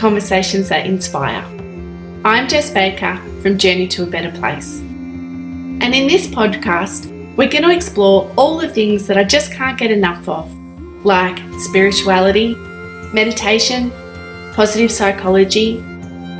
[0.00, 1.44] conversations that inspire.
[2.24, 4.80] I'm Jess Baker from Journey to a Better Place.
[4.80, 7.06] And in this podcast,
[7.36, 10.50] we're going to explore all the things that I just can't get enough of,
[11.04, 12.54] like spirituality,
[13.12, 13.90] meditation,
[14.54, 15.76] positive psychology,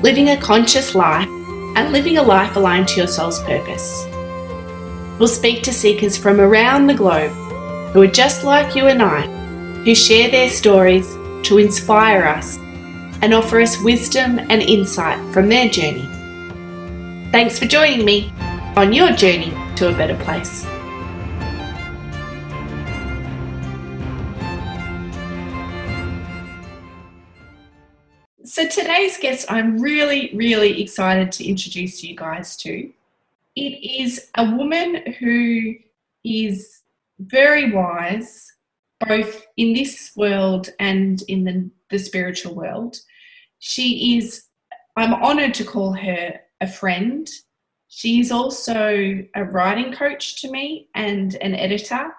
[0.00, 1.28] living a conscious life,
[1.76, 4.06] and living a life aligned to your soul's purpose.
[5.18, 7.32] We'll speak to seekers from around the globe
[7.92, 9.26] who are just like you and I,
[9.84, 11.06] who share their stories
[11.46, 12.58] to inspire us
[13.22, 16.08] and offer us wisdom and insight from their journey.
[17.30, 18.32] Thanks for joining me
[18.76, 20.66] on your journey to a better place.
[28.44, 32.90] So, today's guest, I'm really, really excited to introduce you guys to.
[33.54, 35.76] It is a woman who
[36.24, 36.80] is
[37.20, 38.52] very wise,
[39.06, 43.00] both in this world and in the, the spiritual world.
[43.60, 44.46] She is,
[44.96, 47.28] I'm honored to call her a friend.
[47.88, 52.12] She's also a writing coach to me and an editor,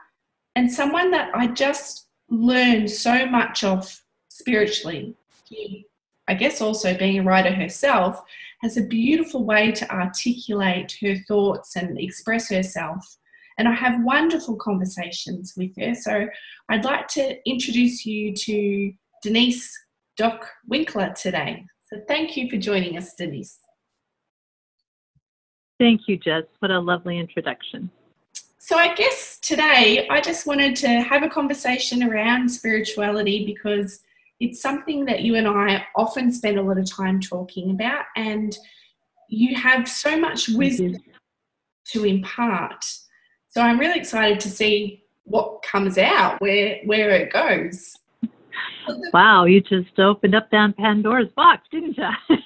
[0.55, 5.15] and someone that I just learned so much of spiritually.
[5.49, 5.85] She,
[6.27, 8.21] I guess, also being a writer herself,
[8.61, 13.17] has a beautiful way to articulate her thoughts and express herself.
[13.57, 15.95] And I have wonderful conversations with her.
[15.95, 16.27] So
[16.69, 19.77] I'd like to introduce you to Denise
[20.17, 21.65] Doc Winkler today.
[21.83, 23.59] So thank you for joining us, Denise.
[25.79, 26.43] Thank you, Jess.
[26.59, 27.89] What a lovely introduction.
[28.59, 34.01] So, I guess today I just wanted to have a conversation around spirituality because
[34.39, 38.55] it's something that you and I often spend a lot of time talking about, and
[39.27, 40.97] you have so much wisdom
[41.87, 42.85] to impart.
[43.49, 47.95] So, I'm really excited to see what comes out, where where it goes.
[49.13, 52.37] Wow, you just opened up that Pandora's box, didn't you?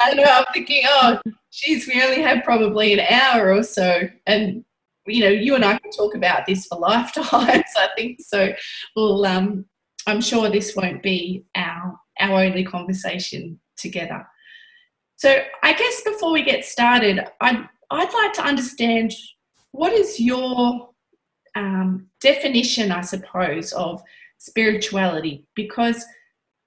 [0.00, 0.24] I know.
[0.24, 1.18] I'm thinking, oh,
[1.50, 4.64] geez, we only have probably an hour or so, and
[5.06, 7.30] you know, you and I can talk about this for lifetimes.
[7.76, 8.52] I think so.
[8.94, 9.64] Well, um,
[10.06, 14.26] I'm sure this won't be our our only conversation together.
[15.16, 19.12] So, I guess before we get started, I'd I'd like to understand
[19.72, 20.90] what is your
[21.54, 24.02] um, definition, I suppose, of
[24.42, 26.04] spirituality because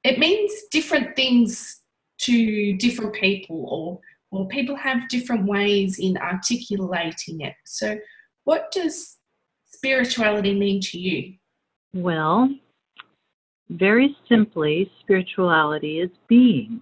[0.03, 1.81] it means different things
[2.19, 4.00] to different people or
[4.31, 7.53] or people have different ways in articulating it.
[7.66, 7.97] So
[8.44, 9.18] what does
[9.72, 11.35] spirituality mean to you?
[11.94, 12.53] Well,
[13.69, 16.81] very simply, spirituality is being.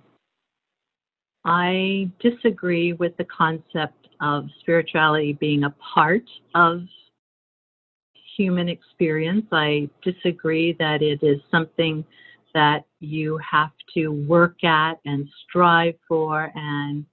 [1.46, 6.24] I disagree with the concept of spirituality being a part
[6.56, 6.82] of
[8.36, 9.46] human experience.
[9.52, 12.06] I disagree that it is something
[12.54, 17.06] that you have to work at and strive for and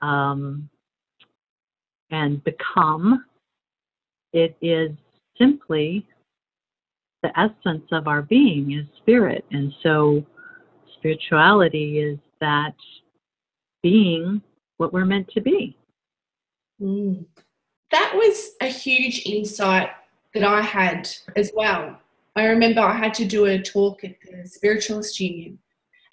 [0.00, 0.68] um,
[2.10, 3.24] and become.
[4.32, 4.90] It is
[5.38, 6.06] simply
[7.22, 10.24] the essence of our being is spirit, and so
[10.94, 12.74] spirituality is that
[13.82, 14.42] being
[14.78, 15.76] what we're meant to be.
[16.80, 17.24] Mm.
[17.90, 19.90] That was a huge insight
[20.34, 21.98] that I had as well.
[22.36, 25.58] I remember I had to do a talk at the Spiritualist Union,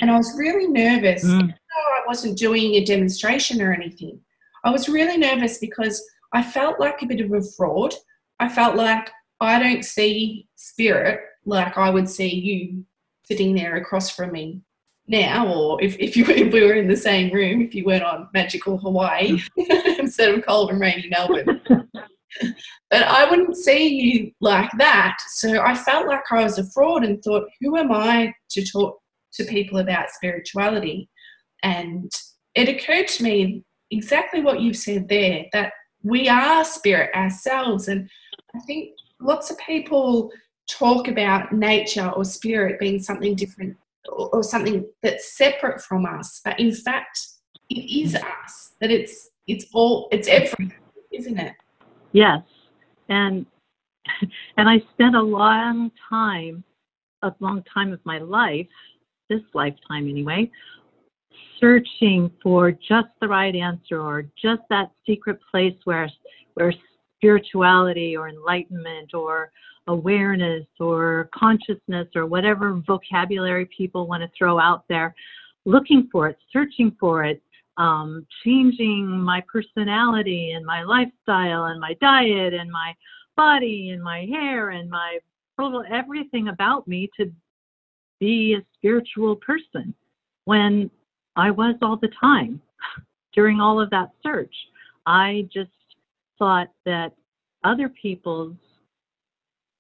[0.02, 1.24] and I was really nervous.
[1.24, 1.54] Mm.
[1.54, 4.20] I wasn't doing a demonstration or anything.
[4.64, 6.04] I was really nervous because
[6.34, 7.94] I felt like a bit of a fraud.
[8.40, 9.10] I felt like
[9.40, 12.86] I don't see spirit like I would see you
[13.24, 14.62] sitting there across from me
[15.08, 18.04] now, or if, if, you, if we were in the same room, if you weren't
[18.04, 19.40] on magical Hawaii
[20.00, 21.62] instead of cold and rainy Melbourne.
[22.90, 25.18] but I wouldn't see you like that.
[25.36, 29.00] So I felt like I was a fraud and thought, who am I to talk
[29.34, 31.10] to people about spirituality?
[31.64, 32.12] And
[32.56, 37.88] it occurred to me exactly what you've said there that we are spirit ourselves.
[37.88, 38.10] And
[38.56, 40.32] I think lots of people
[40.70, 43.76] talk about nature or spirit being something different
[44.08, 46.42] or, something that's separate from us.
[46.44, 47.20] But in fact,
[47.70, 50.74] it is us, that it's it's all it's everything,
[51.12, 51.54] isn't it?
[52.12, 52.42] Yes.
[53.10, 53.46] And
[54.58, 56.64] and I spent a long time,
[57.22, 58.68] a long time of my life,
[59.30, 60.50] this lifetime anyway,
[61.60, 66.10] searching for just the right answer or just that secret place where
[66.56, 66.74] where
[67.18, 69.52] spirituality or enlightenment or
[69.88, 75.14] awareness or consciousness or whatever vocabulary people want to throw out there,
[75.66, 77.42] looking for it, searching for it,
[77.80, 82.94] um, changing my personality and my lifestyle and my diet and my
[83.36, 85.20] body and my hair and my
[85.92, 87.30] everything about me to
[88.20, 89.94] be a spiritual person.
[90.46, 90.90] when
[91.36, 92.62] I was all the time
[93.34, 94.54] during all of that search.
[95.06, 95.70] I just
[96.38, 97.14] thought that
[97.64, 98.56] other people's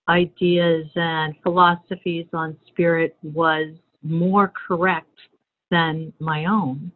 [0.07, 3.73] ideas and philosophies on spirit was
[4.03, 5.17] more correct
[5.69, 6.91] than my own.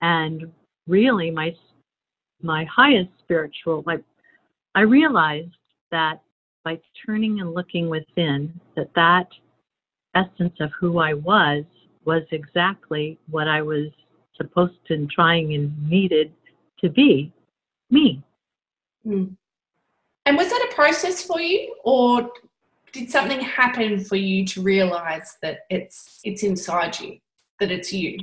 [0.00, 0.52] And
[0.86, 1.54] really my
[2.42, 4.02] my highest spiritual like
[4.74, 5.56] I realized
[5.90, 6.20] that
[6.64, 9.28] by turning and looking within that that
[10.14, 11.64] essence of who I was
[12.04, 13.88] was exactly what I was
[14.36, 16.32] supposed to and trying and needed
[16.80, 17.32] to be
[17.90, 18.22] me.
[19.06, 19.36] Mm.
[20.26, 22.30] And was that a process for you, or
[22.92, 27.18] did something happen for you to realize that it's it's inside you,
[27.60, 28.18] that it's you?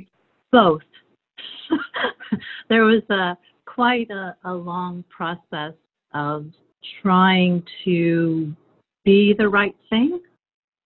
[0.52, 0.82] Both.
[2.68, 3.36] there was a
[3.66, 5.74] quite a, a long process
[6.12, 6.46] of
[7.02, 8.54] trying to
[9.04, 10.20] be the right thing,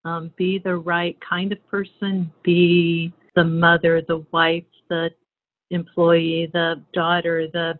[0.04, 5.10] um, be the right kind of person, be the mother, the wife, the
[5.70, 7.78] employee, the daughter, the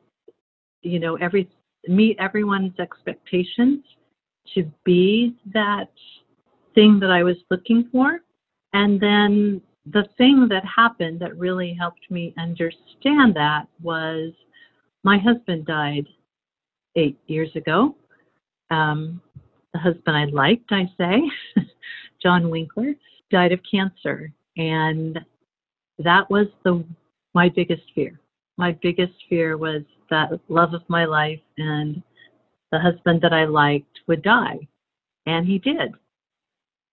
[0.83, 1.49] you know every
[1.89, 3.83] meet everyone's expectations
[4.55, 5.91] to be that
[6.75, 8.21] thing that I was looking for.
[8.73, 9.61] And then
[9.93, 14.33] the thing that happened that really helped me understand that was
[15.05, 16.07] my husband died
[16.97, 17.95] eight years ago.
[18.71, 19.21] Um,
[19.73, 21.23] the husband I liked, I say,
[22.23, 22.95] John Winkler,
[23.31, 24.33] died of cancer.
[24.57, 25.19] And
[25.99, 26.85] that was the
[27.35, 28.19] my biggest fear.
[28.57, 32.03] My biggest fear was that love of my life and
[32.73, 34.59] the husband that I liked would die.
[35.27, 35.95] And he did.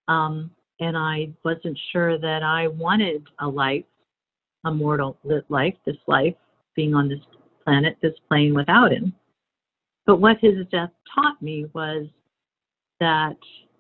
[0.08, 3.86] Um, and I wasn't sure that I wanted a life,
[4.66, 5.18] a mortal
[5.50, 6.36] life, this life,
[6.76, 7.20] being on this
[7.64, 9.14] planet, this plane without him.
[10.06, 12.08] But what his death taught me was
[13.00, 13.38] that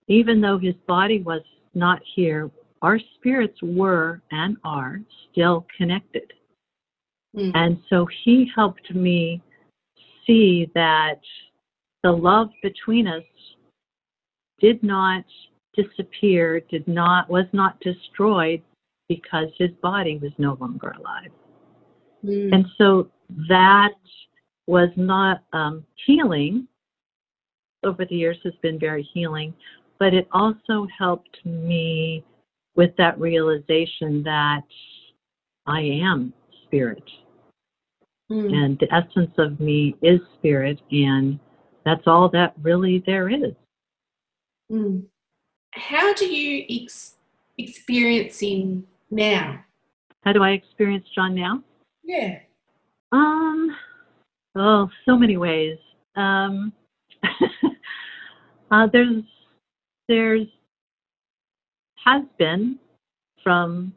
[0.08, 1.42] even though his body was
[1.74, 2.50] not here,
[2.82, 5.00] our spirits were and are
[5.32, 6.32] still connected.
[7.36, 7.52] Mm.
[7.54, 9.42] And so he helped me
[10.26, 11.20] see that
[12.04, 13.24] the love between us
[14.60, 15.24] did not
[15.76, 18.62] disappear, did not was not destroyed
[19.08, 21.32] because his body was no longer alive.
[22.24, 22.54] Mm.
[22.54, 23.10] And so
[23.50, 23.94] that
[24.68, 26.68] was not um, healing
[27.84, 29.54] over the years has been very healing,
[30.00, 32.24] but it also helped me
[32.76, 34.64] with that realization that
[35.66, 36.34] I am
[36.66, 37.04] spirit.
[38.32, 38.54] Mm.
[38.54, 41.40] And the essence of me is spirit, and
[41.86, 43.54] that's all that really there is.
[44.72, 45.04] Mm.
[45.76, 47.16] How do you ex-
[47.58, 49.64] experiencing now?
[50.24, 51.62] How do I experience John now?
[52.04, 52.40] Yeah.
[53.12, 53.76] Um.
[54.56, 55.78] Oh, so many ways.
[56.16, 56.74] Um.
[58.72, 59.24] uh, there's
[60.08, 60.48] there's
[62.04, 62.80] has been
[63.44, 63.94] from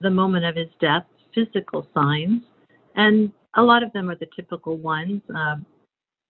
[0.00, 2.42] the moment of his death physical signs
[2.96, 5.56] and a lot of them are the typical ones uh,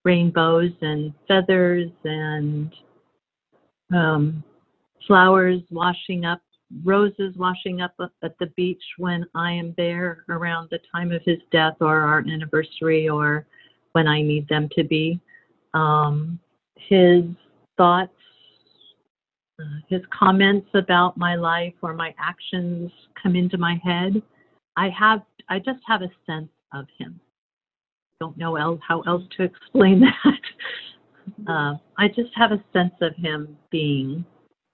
[0.05, 2.71] rainbows and feathers and
[3.93, 4.43] um,
[5.05, 6.41] flowers washing up,
[6.83, 7.93] roses washing up
[8.23, 12.19] at the beach when I am there around the time of his death or our
[12.19, 13.45] anniversary or
[13.93, 15.19] when I need them to be.
[15.73, 16.39] Um,
[16.75, 17.23] his
[17.77, 18.13] thoughts,
[19.59, 22.91] uh, his comments about my life or my actions
[23.21, 24.21] come into my head.
[24.75, 27.19] I have, I just have a sense of him.
[28.19, 30.41] Don't know else, how else to explain that.
[31.47, 34.25] Uh, I just have a sense of him being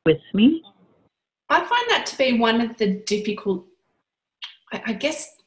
[0.06, 0.64] with me.
[1.50, 3.66] I find that to be one of the difficult,
[4.72, 5.38] I, I guess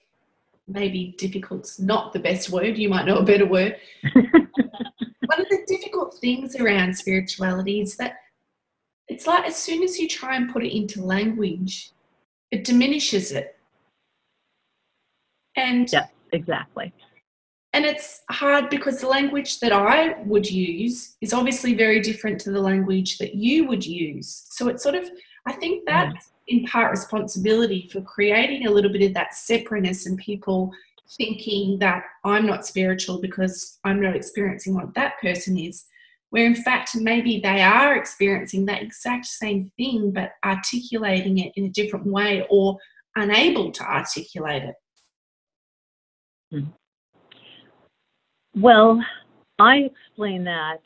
[0.69, 3.77] maybe difficult's not the best word, you might know a better word.
[4.13, 8.17] one of the difficult things around spirituality is that
[9.09, 11.91] it's like as soon as you try and put it into language,
[12.51, 13.57] it diminishes it.
[15.57, 16.93] And yeah, exactly.
[17.77, 22.51] And it's hard because the language that I would use is obviously very different to
[22.51, 24.47] the language that you would use.
[24.49, 25.11] So it's sort of,
[25.47, 30.17] I think that's in part responsibility for creating a little bit of that separateness and
[30.17, 30.73] people
[31.19, 35.85] thinking that I'm not spiritual because I'm not experiencing what that person is.
[36.31, 41.67] Where in fact, maybe they are experiencing that exact same thing, but articulating it in
[41.67, 42.79] a different way or
[43.17, 44.75] unable to articulate it.
[46.55, 46.71] Mm-hmm.
[48.57, 49.05] Well,
[49.59, 50.81] I explain that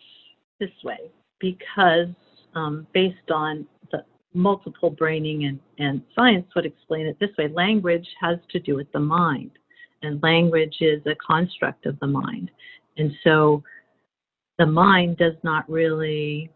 [0.58, 2.08] this way because,
[2.54, 8.06] um, based on the multiple braining and, and science, would explain it this way language
[8.20, 9.52] has to do with the mind,
[10.02, 12.50] and language is a construct of the mind.
[12.96, 13.62] And so
[14.58, 16.50] the mind does not really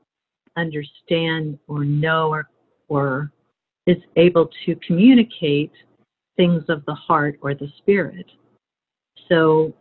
[0.56, 2.50] understand or know or,
[2.88, 3.32] or
[3.86, 5.72] is able to communicate
[6.36, 8.26] things of the heart or the spirit.
[9.28, 9.72] So,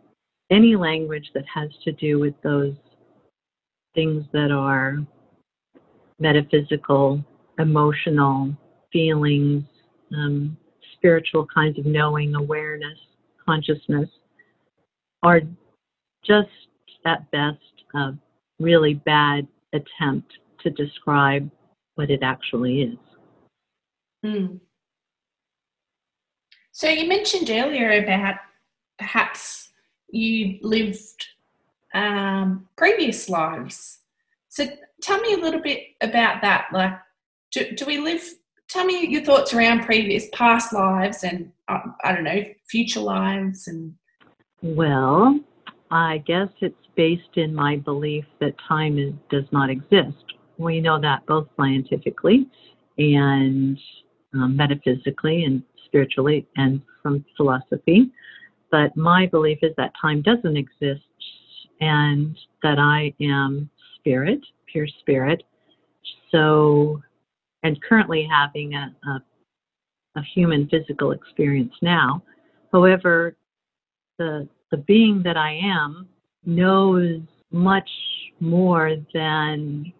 [0.50, 2.74] any language that has to do with those
[3.94, 4.98] things that are
[6.18, 7.24] metaphysical,
[7.58, 8.54] emotional,
[8.92, 9.64] feelings,
[10.16, 10.56] um,
[10.94, 12.98] spiritual kinds of knowing, awareness,
[13.44, 14.08] consciousness,
[15.22, 15.40] are
[16.24, 16.48] just
[17.06, 17.58] at best
[17.94, 18.12] a
[18.58, 21.50] really bad attempt to describe
[21.94, 22.98] what it actually is.
[24.24, 24.60] Mm.
[26.72, 28.36] So you mentioned earlier about
[28.98, 29.63] perhaps
[30.14, 31.26] you lived
[31.92, 33.98] um, previous lives.
[34.48, 34.66] So
[35.02, 36.68] tell me a little bit about that.
[36.72, 36.92] Like,
[37.52, 38.22] do, do we live?
[38.68, 43.68] Tell me your thoughts around previous past lives and uh, I don't know future lives
[43.68, 43.94] and.
[44.62, 45.40] Well,
[45.90, 50.24] I guess it's based in my belief that time is, does not exist.
[50.56, 52.46] We know that both scientifically
[52.96, 53.78] and
[54.32, 58.10] um, metaphysically and spiritually and from philosophy.
[58.74, 61.06] But my belief is that time doesn't exist
[61.80, 65.44] and that I am spirit, pure spirit.
[66.32, 67.00] So,
[67.62, 69.22] and currently having a, a,
[70.16, 72.24] a human physical experience now.
[72.72, 73.36] However,
[74.18, 76.08] the, the being that I am
[76.44, 77.20] knows
[77.52, 77.90] much
[78.40, 79.92] more than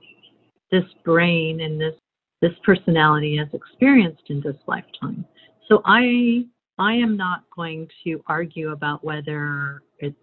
[0.73, 1.95] this brain and this
[2.43, 5.25] this personality has experienced in this lifetime.
[5.69, 6.45] So I
[6.79, 10.15] I am not going to argue about whether it,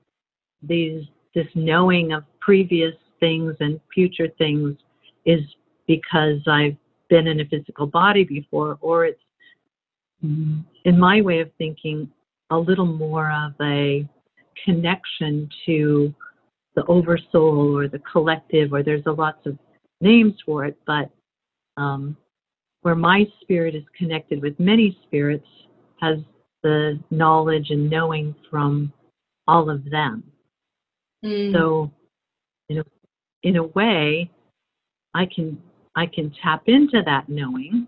[0.62, 4.76] these this knowing of previous things and future things
[5.26, 5.40] is
[5.88, 6.76] because I've
[7.10, 9.22] been in a physical body before, or it's
[10.22, 12.10] in my way of thinking
[12.50, 14.08] a little more of a
[14.66, 16.14] connection to
[16.76, 19.58] the oversoul or the collective, or there's a lots of
[20.02, 21.10] names for it, but
[21.78, 22.16] um,
[22.82, 25.48] where my spirit is connected with many spirits
[26.02, 26.18] has
[26.64, 28.92] the knowledge and knowing from
[29.48, 30.24] all of them.
[31.24, 31.54] Mm.
[31.54, 31.92] So,
[32.70, 32.84] in a,
[33.44, 34.30] in a way,
[35.14, 35.62] I can
[35.96, 37.88] I can tap into that knowing,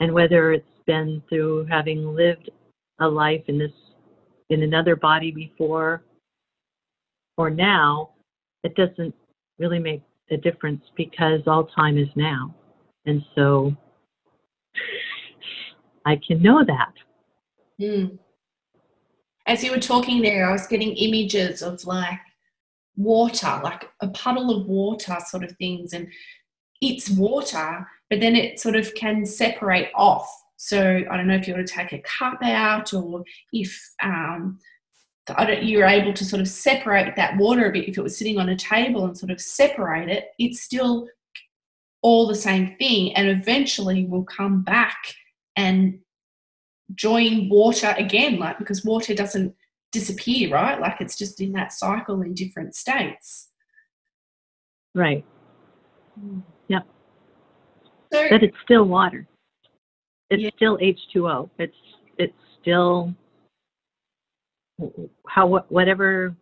[0.00, 2.50] and whether it's been through having lived
[3.00, 3.72] a life in this
[4.50, 6.02] in another body before
[7.36, 8.10] or now,
[8.64, 9.14] it doesn't
[9.58, 12.54] really make a difference because all time is now.
[13.06, 13.74] And so
[16.04, 16.92] I can know that.
[17.80, 18.18] Mm.
[19.46, 22.18] As you were talking there, I was getting images of like
[22.96, 25.92] water, like a puddle of water sort of things.
[25.92, 26.08] And
[26.80, 30.28] it's water, but then it sort of can separate off.
[30.56, 34.58] So I don't know if you want to take a cup out or if um,
[35.62, 37.88] you're able to sort of separate that water a bit.
[37.88, 41.06] If it was sitting on a table and sort of separate it, it's still
[42.02, 44.96] all the same thing and eventually will come back
[45.58, 45.98] and
[46.94, 49.54] join water again, like because water doesn't
[49.92, 50.80] disappear, right?
[50.80, 53.48] Like it's just in that cycle in different states.
[54.94, 55.24] Right.
[56.18, 56.40] Hmm.
[56.68, 56.86] Yep.
[58.12, 59.26] So, but it's still water.
[60.30, 60.50] It's yeah.
[60.56, 61.50] still H2O.
[61.58, 61.74] It's
[62.18, 63.12] it's still
[65.26, 66.36] how whatever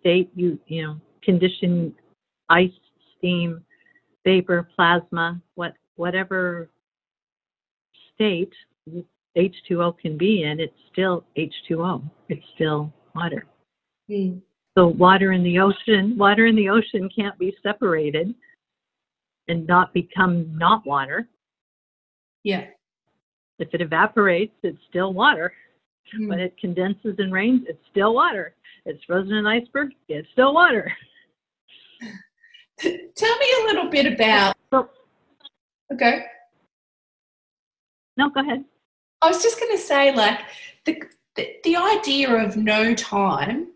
[0.00, 1.94] state you you know condition
[2.48, 2.70] ice
[3.18, 3.62] steam
[4.24, 6.70] vapor plasma what whatever
[8.22, 8.52] state
[9.36, 13.46] h2o can be in it's still h2o it's still water
[14.10, 14.40] mm.
[14.76, 18.34] so water in the ocean water in the ocean can't be separated
[19.48, 21.28] and not become not water
[22.44, 22.64] yeah
[23.58, 25.52] if it evaporates it's still water
[26.18, 26.28] Mm.
[26.28, 28.54] When it condenses and rains, it's still water.
[28.84, 30.92] It's frozen in iceberg, it's still water.
[32.80, 34.56] Tell me a little bit about.
[35.92, 36.24] Okay.
[38.16, 38.64] No, go ahead.
[39.22, 40.40] I was just going to say, like,
[40.84, 41.02] the,
[41.36, 43.68] the, the idea of no time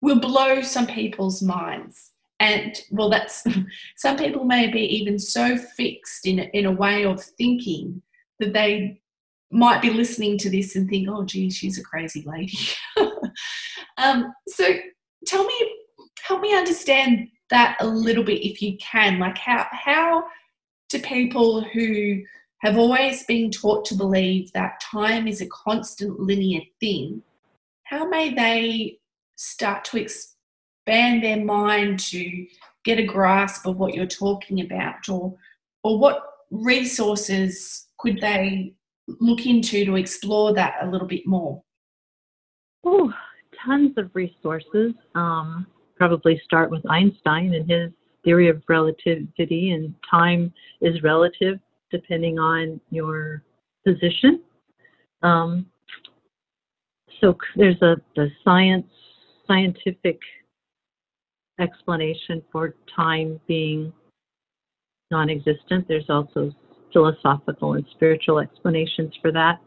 [0.00, 2.12] will blow some people's minds.
[2.38, 3.44] And well, that's
[3.96, 8.00] some people may be even so fixed in in a way of thinking
[8.38, 9.00] that they
[9.50, 12.56] might be listening to this and think, oh, gee, she's a crazy lady.
[13.98, 14.76] um, so
[15.26, 15.76] tell me,
[16.22, 19.18] help me understand that a little bit if you can.
[19.18, 20.24] Like, how, how
[20.88, 22.22] do people who
[22.60, 27.22] have always been taught to believe that time is a constant linear thing,
[27.84, 28.98] how may they
[29.36, 32.46] start to expand their mind to
[32.84, 35.34] get a grasp of what you're talking about or
[35.82, 38.74] or what resources could they
[39.18, 41.62] look into to explore that a little bit more?
[42.84, 43.12] Oh,
[43.64, 44.92] tons of resources.
[45.14, 47.90] Um, probably start with Einstein and his
[48.24, 50.52] theory of relativity, and time
[50.82, 51.58] is relative
[51.90, 53.42] depending on your
[53.86, 54.42] position.
[55.22, 55.66] Um,
[57.20, 58.86] so there's a the science
[59.46, 60.18] scientific
[61.60, 63.92] explanation for time being
[65.10, 65.86] non-existent.
[65.88, 66.52] There's also
[66.92, 69.60] philosophical and spiritual explanations for that.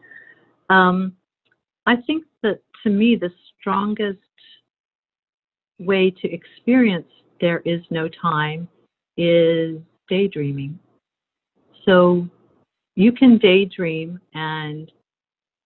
[0.70, 1.14] Um,
[1.86, 4.18] I think that to me the strongest
[5.78, 7.06] way to experience
[7.40, 8.68] there is no time
[9.16, 9.78] is
[10.08, 10.78] daydreaming.
[11.84, 12.28] So
[12.96, 14.90] you can daydream and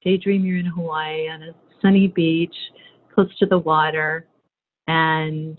[0.02, 2.54] daydream you're in Hawaii on a sunny beach
[3.14, 4.26] close to the water
[4.86, 5.58] and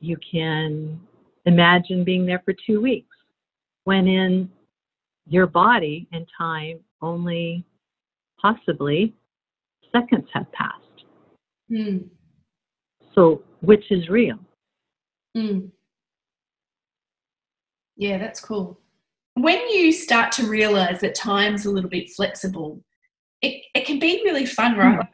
[0.00, 1.00] you can
[1.46, 3.16] imagine being there for two weeks
[3.84, 4.48] when in
[5.26, 7.64] your body and time only
[8.40, 9.14] possibly
[9.92, 10.74] seconds have passed.
[11.70, 12.08] Mm.
[13.14, 14.38] So, which is real?
[15.36, 15.70] Mm.
[17.96, 18.78] Yeah, that's cool.
[19.40, 22.82] When you start to realize that time's a little bit flexible,
[23.42, 24.98] it, it can be really fun, right?
[24.98, 25.08] Mm.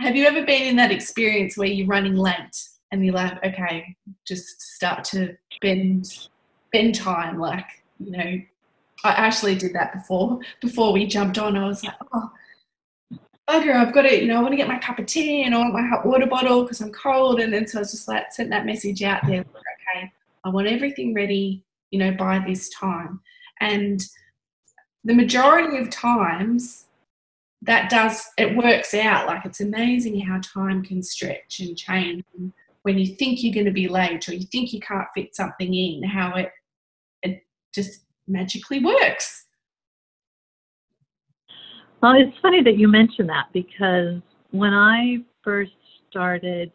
[0.00, 3.96] Have you ever been in that experience where you're running late and you're like, okay,
[4.26, 6.28] just start to bend
[6.72, 7.66] bend time, like,
[7.98, 8.40] you know,
[9.04, 11.56] I actually did that before before we jumped on.
[11.56, 12.30] I was like, oh
[13.50, 15.54] bugger, I've got to, you know, I want to get my cup of tea and
[15.54, 17.40] I want my hot water bottle because I'm cold.
[17.40, 20.12] And then so I was just like, sent that message out there, okay,
[20.44, 23.20] I want everything ready, you know, by this time.
[23.60, 24.02] And
[25.04, 26.86] the majority of times
[27.62, 29.26] that does, it works out.
[29.26, 32.24] Like it's amazing how time can stretch and change.
[32.82, 35.74] When you think you're going to be late or you think you can't fit something
[35.74, 36.50] in, how it,
[37.22, 37.42] it
[37.74, 39.46] just magically works.
[42.02, 45.72] Well, it's funny that you mention that because when I first
[46.08, 46.72] started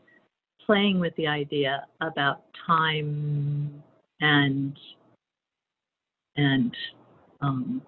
[0.64, 3.84] playing with the idea about time
[4.22, 4.78] and
[6.38, 6.76] and
[7.42, 7.82] um,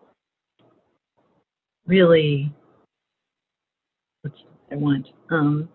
[1.85, 2.51] really
[4.21, 4.37] what's
[4.71, 5.69] I want um,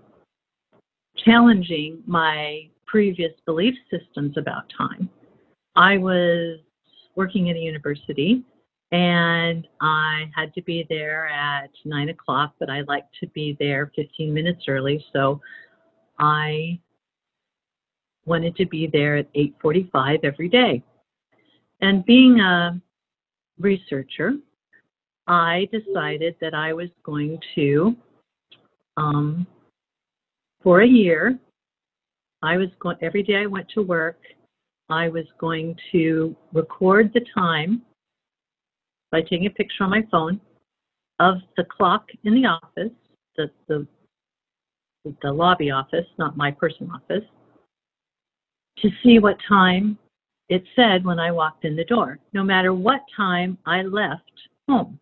[1.25, 5.09] challenging my previous belief systems about time.
[5.77, 6.59] I was
[7.15, 8.45] working at a university
[8.93, 13.91] and I had to be there at nine o'clock, but I like to be there
[13.97, 15.41] 15 minutes early, so
[16.19, 16.79] I
[18.27, 20.83] wanted to be there at 8:45 every day.
[21.83, 22.81] And being a
[23.59, 24.35] researcher,
[25.27, 27.97] I decided that I was going to,
[28.97, 29.47] um,
[30.63, 31.39] for a year,
[32.41, 34.21] I was going every day I went to work.
[34.89, 37.83] I was going to record the time
[39.11, 40.41] by taking a picture on my phone
[41.19, 42.93] of the clock in the office,
[43.37, 43.87] the, the,
[45.23, 47.25] the lobby office, not my personal office,
[48.79, 49.99] to see what time
[50.53, 54.31] it said when I walked in the door, no matter what time I left
[54.69, 55.01] home.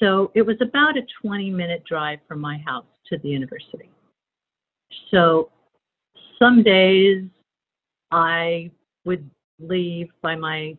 [0.00, 3.90] So it was about a 20 minute drive from my house to the university.
[5.10, 5.50] So
[6.38, 7.24] some days
[8.10, 8.70] I
[9.04, 9.28] would
[9.60, 10.78] leave by my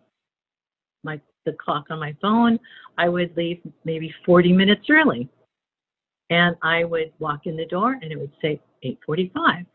[1.03, 2.59] my the clock on my phone,
[2.97, 5.29] I would leave maybe 40 minutes early.
[6.31, 9.67] And I would walk in the door and it would say 8:45.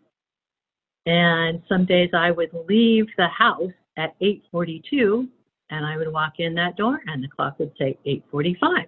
[1.06, 5.28] And some days I would leave the house at 8:42
[5.70, 8.86] and I would walk in that door and the clock would say 8:45.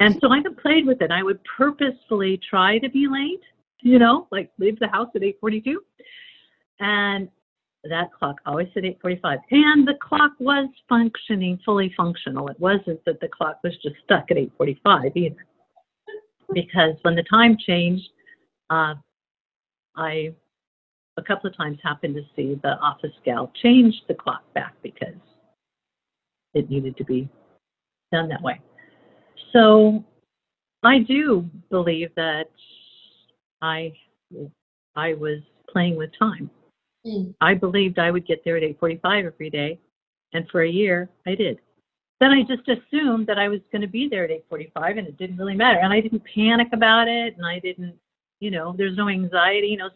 [0.00, 1.10] And so I played with it.
[1.10, 3.42] I would purposefully try to be late,
[3.80, 5.78] you know, like leave the house at 8:42.
[6.80, 7.28] And
[7.84, 12.48] that clock always said 8:45, and the clock was functioning, fully functional.
[12.48, 15.46] It wasn't that the clock was just stuck at 8:45 either,
[16.52, 18.08] because when the time changed,
[18.70, 18.94] uh,
[19.96, 20.34] I
[21.18, 25.14] a couple of times happened to see the office gal change the clock back because
[26.54, 27.28] it needed to be
[28.12, 28.60] done that way.
[29.52, 30.04] So
[30.82, 32.50] I do believe that
[33.60, 33.92] I
[34.96, 36.50] I was playing with time
[37.06, 37.34] Mm.
[37.40, 39.78] I believed I would get there at 8:45 every day,
[40.32, 41.58] and for a year I did.
[42.20, 45.16] Then I just assumed that I was going to be there at 8:45, and it
[45.16, 45.78] didn't really matter.
[45.78, 47.96] And I didn't panic about it, and I didn't,
[48.40, 49.68] you know, there's no anxiety.
[49.68, 49.90] You know,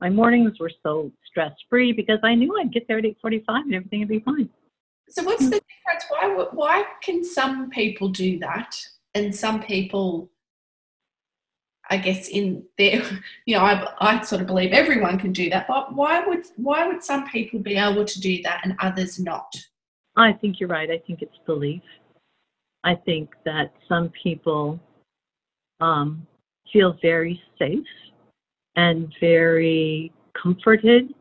[0.00, 3.74] my mornings were so stress free because I knew I'd get there at 8:45 and
[3.74, 4.48] everything would be fine.
[5.08, 6.04] So what's the difference?
[6.08, 8.76] Why why can some people do that
[9.14, 10.30] and some people
[11.88, 13.02] I guess in there,
[13.46, 15.68] you know, I, I sort of believe everyone can do that.
[15.68, 19.54] But why would why would some people be able to do that and others not?
[20.16, 20.90] I think you're right.
[20.90, 21.82] I think it's belief.
[22.84, 24.80] I think that some people
[25.80, 26.26] um,
[26.76, 27.86] feel very safe
[28.76, 31.14] and very comforted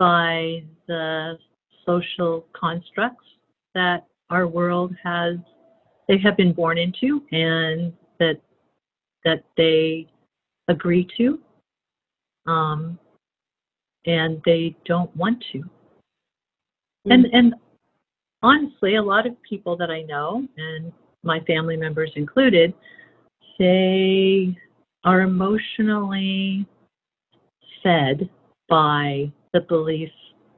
[0.00, 1.38] by the
[1.86, 3.24] social constructs
[3.74, 5.36] that our world has
[6.08, 8.40] they have been born into and that
[9.24, 10.08] that they
[10.66, 11.38] agree to,
[12.46, 12.98] um,
[14.06, 15.58] and they don't want to.
[15.58, 17.12] Mm-hmm.
[17.12, 17.54] And and
[18.42, 22.74] honestly, a lot of people that I know, and my family members included,
[23.60, 24.56] they
[25.04, 26.66] are emotionally
[27.82, 28.28] fed
[28.68, 30.10] by the belief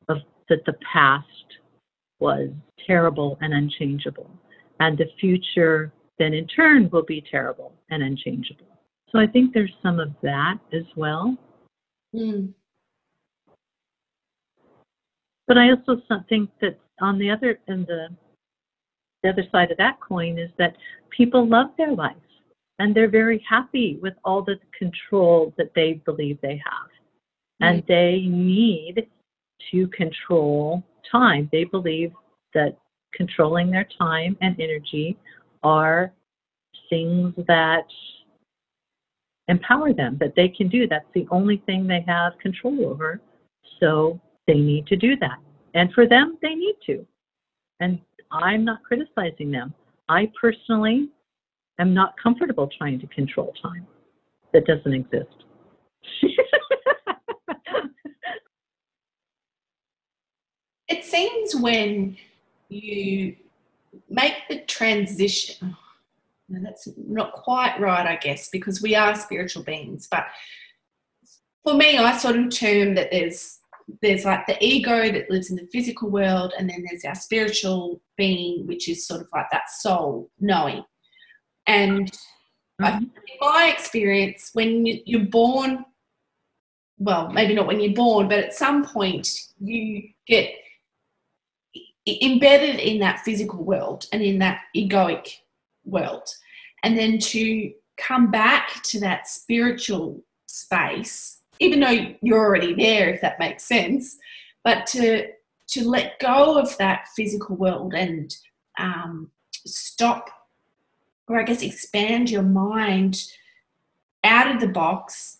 [0.08, 1.26] of that the past
[2.20, 2.50] was
[2.86, 4.30] terrible and unchangeable,
[4.80, 8.66] and the future then in turn will be terrible and unchangeable.
[9.10, 11.36] So I think there's some of that as well.
[12.14, 12.52] Mm.
[15.46, 18.08] But I also think that on the other and the
[19.22, 20.76] the other side of that coin is that
[21.10, 22.18] people love their lives
[22.78, 26.88] and they're very happy with all the control that they believe they have.
[27.60, 29.06] And they need
[29.70, 31.48] to control time.
[31.52, 32.12] They believe
[32.54, 32.76] that
[33.14, 35.16] controlling their time and energy
[35.62, 36.12] are
[36.90, 37.86] things that
[39.48, 40.88] empower them, that they can do.
[40.88, 43.20] That's the only thing they have control over.
[43.78, 45.38] So they need to do that.
[45.74, 47.06] And for them, they need to.
[47.80, 49.74] And I'm not criticizing them.
[50.08, 51.08] I personally
[51.78, 53.86] am not comfortable trying to control time
[54.52, 55.44] that doesn't exist.
[60.88, 62.16] it seems when
[62.68, 63.36] you
[64.08, 65.76] make the transition,
[66.48, 70.08] that's not quite right, I guess, because we are spiritual beings.
[70.10, 70.26] But
[71.64, 73.58] for me, I sort of term that there's
[74.00, 78.00] there's like the ego that lives in the physical world, and then there's our spiritual
[78.16, 80.84] being, which is sort of like that soul knowing.
[81.66, 82.10] And
[82.80, 83.04] mm-hmm.
[83.40, 85.84] My experience, when you're born,
[86.98, 89.28] well, maybe not when you're born, but at some point
[89.60, 90.52] you get
[92.06, 95.28] embedded in that physical world and in that egoic
[95.84, 96.28] world.
[96.82, 103.20] And then to come back to that spiritual space even though you're already there, if
[103.20, 104.18] that makes sense,
[104.64, 105.28] but to
[105.68, 108.36] to let go of that physical world and
[108.78, 109.30] um,
[109.64, 110.28] stop,
[111.32, 113.24] or I guess expand your mind
[114.22, 115.38] out of the box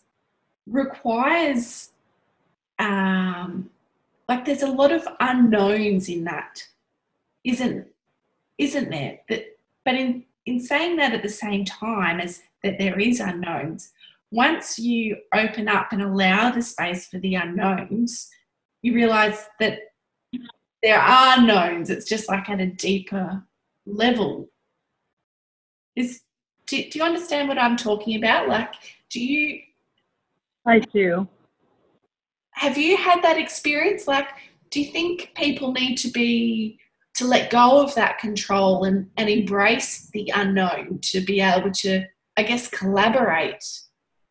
[0.65, 1.91] requires
[2.79, 3.69] um,
[4.27, 6.63] like there's a lot of unknowns in that,
[7.43, 7.87] isn't
[8.57, 9.19] isn't there?
[9.29, 13.91] That but in in saying that at the same time as that there is unknowns,
[14.31, 18.29] once you open up and allow the space for the unknowns,
[18.81, 19.79] you realize that
[20.81, 21.89] there are knowns.
[21.89, 23.43] It's just like at a deeper
[23.85, 24.49] level.
[25.95, 26.21] Is
[26.67, 28.47] do, do you understand what I'm talking about?
[28.47, 28.73] Like,
[29.09, 29.59] do you?
[30.65, 31.27] I do.
[32.51, 34.07] Have you had that experience?
[34.07, 34.27] Like,
[34.69, 36.79] do you think people need to be
[37.15, 42.05] to let go of that control and, and embrace the unknown to be able to,
[42.37, 43.63] I guess, collaborate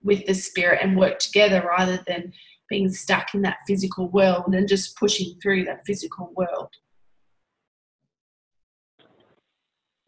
[0.02, 2.32] with the spirit and work together rather than
[2.68, 6.70] being stuck in that physical world and just pushing through that physical world?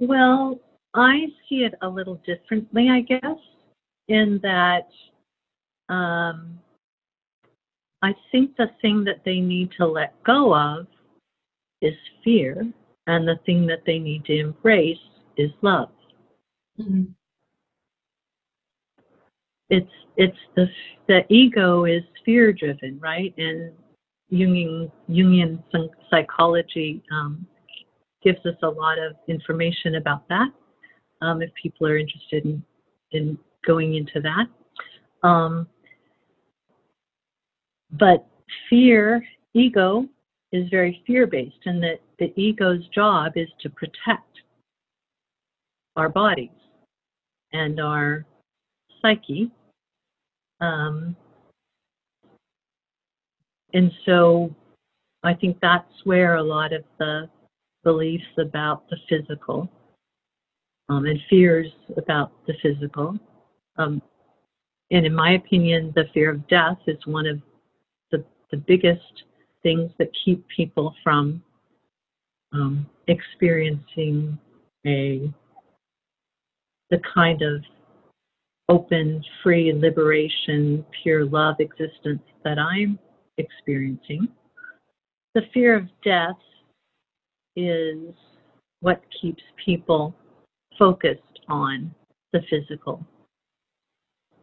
[0.00, 0.60] Well,
[0.94, 3.38] I see it a little differently, I guess,
[4.08, 4.88] in that
[5.88, 6.58] um,
[8.02, 10.86] I think the thing that they need to let go of
[11.80, 12.66] is fear,
[13.06, 14.98] and the thing that they need to embrace
[15.36, 15.90] is love.
[16.80, 17.12] Mm-hmm
[19.70, 20.66] it's it's the
[21.08, 23.34] the ego is fear driven, right?
[23.38, 23.72] And
[24.32, 25.62] Jungian Jungian
[26.10, 27.46] psychology um,
[28.22, 30.48] gives us a lot of information about that.
[31.24, 32.62] Um, if people are interested in
[33.12, 34.46] in going into that,
[35.26, 35.66] um,
[37.92, 38.26] but
[38.68, 40.06] fear, ego
[40.52, 44.40] is very fear based, and that the ego's job is to protect
[45.96, 46.50] our bodies
[47.52, 48.26] and our
[49.00, 49.50] psyche.
[50.60, 51.16] Um,
[53.72, 54.54] and so
[55.22, 57.28] I think that's where a lot of the
[57.82, 59.70] beliefs about the physical
[60.88, 63.18] um, and fears about the physical.
[63.76, 64.02] Um,
[64.90, 67.40] and in my opinion, the fear of death is one of
[68.10, 69.24] the, the biggest
[69.62, 71.42] things that keep people from
[72.52, 74.38] um, experiencing
[74.86, 75.32] a
[76.90, 77.62] the kind of
[78.68, 82.98] open, free, liberation, pure love existence that I'm
[83.38, 84.28] experiencing.
[85.34, 86.36] The fear of death
[87.56, 88.14] is
[88.80, 90.14] what keeps people
[90.78, 91.94] focused on
[92.32, 93.04] the physical,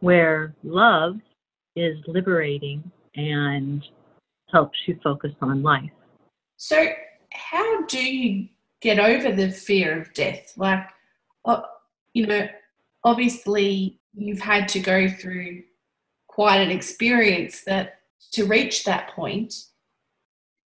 [0.00, 1.16] where love
[1.76, 3.84] is liberating and
[4.50, 5.90] helps you focus on life.
[6.56, 6.88] So,
[7.32, 8.48] how do you
[8.80, 10.52] get over the fear of death?
[10.56, 10.86] Like,
[12.14, 12.48] you know,
[13.04, 15.62] obviously you've had to go through
[16.28, 18.00] quite an experience that
[18.32, 19.54] to reach that point.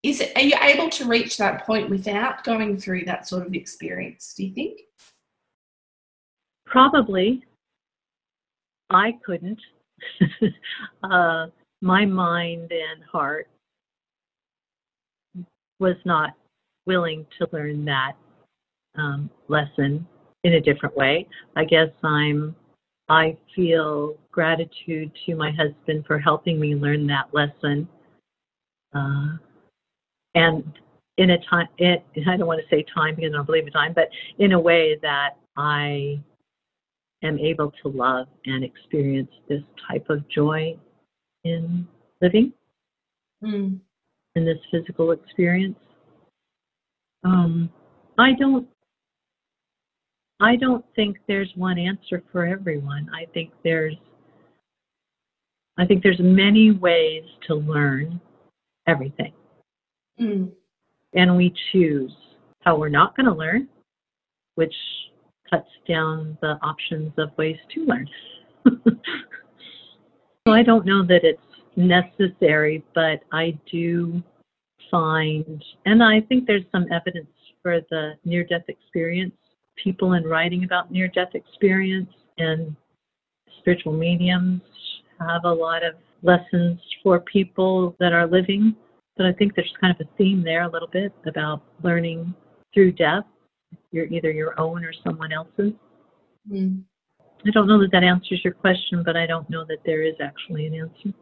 [0.04, 3.54] Is it, are you able to reach that point without going through that sort of
[3.56, 4.82] experience, do you think?
[6.66, 7.44] Probably.
[8.90, 9.60] I couldn't.
[11.04, 11.48] uh,
[11.82, 13.48] my mind and heart
[15.80, 16.32] was not
[16.86, 18.14] willing to learn that
[18.98, 20.08] um, lesson
[20.44, 21.28] in a different way.
[21.56, 22.56] I guess I'm
[23.08, 27.88] I feel gratitude to my husband for helping me learn that lesson.
[28.96, 29.38] Uh,
[30.34, 30.64] and
[31.18, 33.74] in a time, it, I don't want to say time because I don't believe in
[33.74, 36.20] time, but in a way that I
[37.24, 40.78] am able to love and experience this type of joy
[41.44, 41.88] in
[42.22, 42.54] living,
[43.44, 43.80] mm.
[44.36, 45.78] in this physical experience.
[47.24, 47.70] Um,
[48.18, 48.68] I don't
[50.40, 53.10] I don't think there's one answer for everyone.
[53.14, 53.96] I think there's
[55.78, 58.20] I think there's many ways to learn
[58.88, 59.34] everything.
[60.20, 60.52] Mm.
[61.14, 62.12] And we choose
[62.62, 63.68] how we're not going to learn,
[64.56, 64.74] which
[65.50, 68.10] cuts down the options of ways to learn.
[70.48, 71.42] so I don't know that it's
[71.76, 74.24] necessary, but I do
[74.90, 77.28] find, and I think there's some evidence
[77.62, 79.34] for the near death experience
[79.76, 82.76] people in writing about near death experience and
[83.60, 84.62] spiritual mediums
[85.20, 88.76] have a lot of lessons for people that are living.
[89.18, 92.34] But I think there's kind of a theme there a little bit about learning
[92.74, 93.24] through death.
[93.92, 95.74] You're either your own or someone else's.
[96.52, 96.84] Mm.
[97.46, 100.16] I don't know that that answers your question, but I don't know that there is
[100.20, 101.14] actually an answer.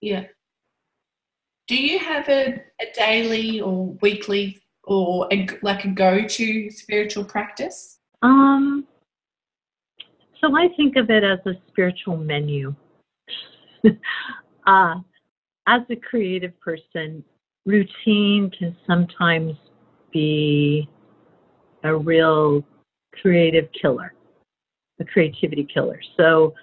[0.00, 0.24] Yeah.
[1.66, 7.98] Do you have a, a daily or weekly or a, like a go-to spiritual practice?
[8.22, 8.86] Um,
[10.40, 12.74] so I think of it as a spiritual menu.
[14.66, 14.94] uh,
[15.66, 17.24] as a creative person,
[17.64, 19.54] routine can sometimes
[20.12, 20.88] be
[21.86, 22.64] a real
[23.20, 24.14] creative killer,
[25.00, 26.00] a creativity killer.
[26.16, 26.54] So,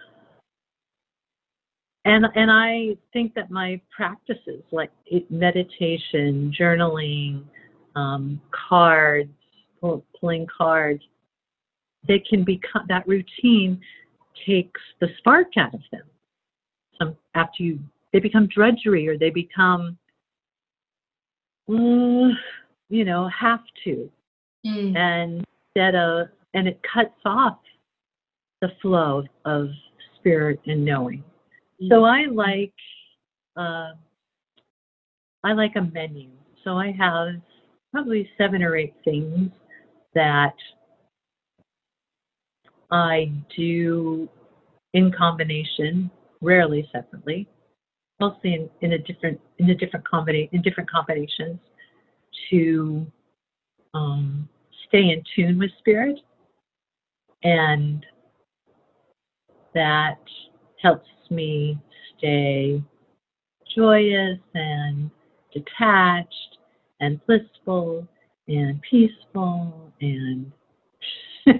[2.05, 4.91] and and I think that my practices like
[5.29, 7.43] meditation, journaling,
[7.95, 9.29] um, cards,
[9.79, 11.01] pull, pulling cards,
[12.07, 13.79] they can become that routine
[14.45, 16.03] takes the spark out of them.
[16.99, 17.79] Some after you
[18.11, 19.97] they become drudgery or they become
[21.69, 22.29] uh,
[22.89, 24.09] you know have to
[24.65, 24.95] mm.
[24.97, 25.45] and
[25.75, 27.59] instead of and it cuts off
[28.61, 29.67] the flow of
[30.19, 31.23] spirit and knowing.
[31.81, 31.89] Mm.
[31.89, 32.73] So I like
[33.57, 33.93] uh,
[35.43, 36.29] I like a menu.
[36.63, 37.35] So I have
[37.91, 39.51] probably seven or eight things
[40.15, 40.55] that
[42.91, 44.29] I do
[44.93, 46.09] in combination,
[46.41, 47.47] rarely separately,
[48.19, 51.59] mostly in, in a different in a different combina- in different combinations
[52.49, 53.05] to
[53.93, 54.47] um,
[54.93, 56.19] stay in tune with spirit,
[57.43, 58.05] and
[59.73, 60.19] that
[60.81, 61.79] helps me
[62.17, 62.81] stay
[63.75, 65.09] joyous and
[65.51, 66.57] detached
[66.99, 68.07] and blissful
[68.47, 70.51] and peaceful and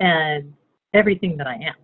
[0.00, 0.52] and
[0.94, 1.74] everything that I am.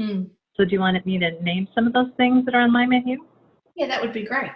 [0.00, 0.30] Mm.
[0.56, 2.84] So, do you want me to name some of those things that are on my
[2.84, 3.24] menu?
[3.74, 4.50] Yeah, that would be great.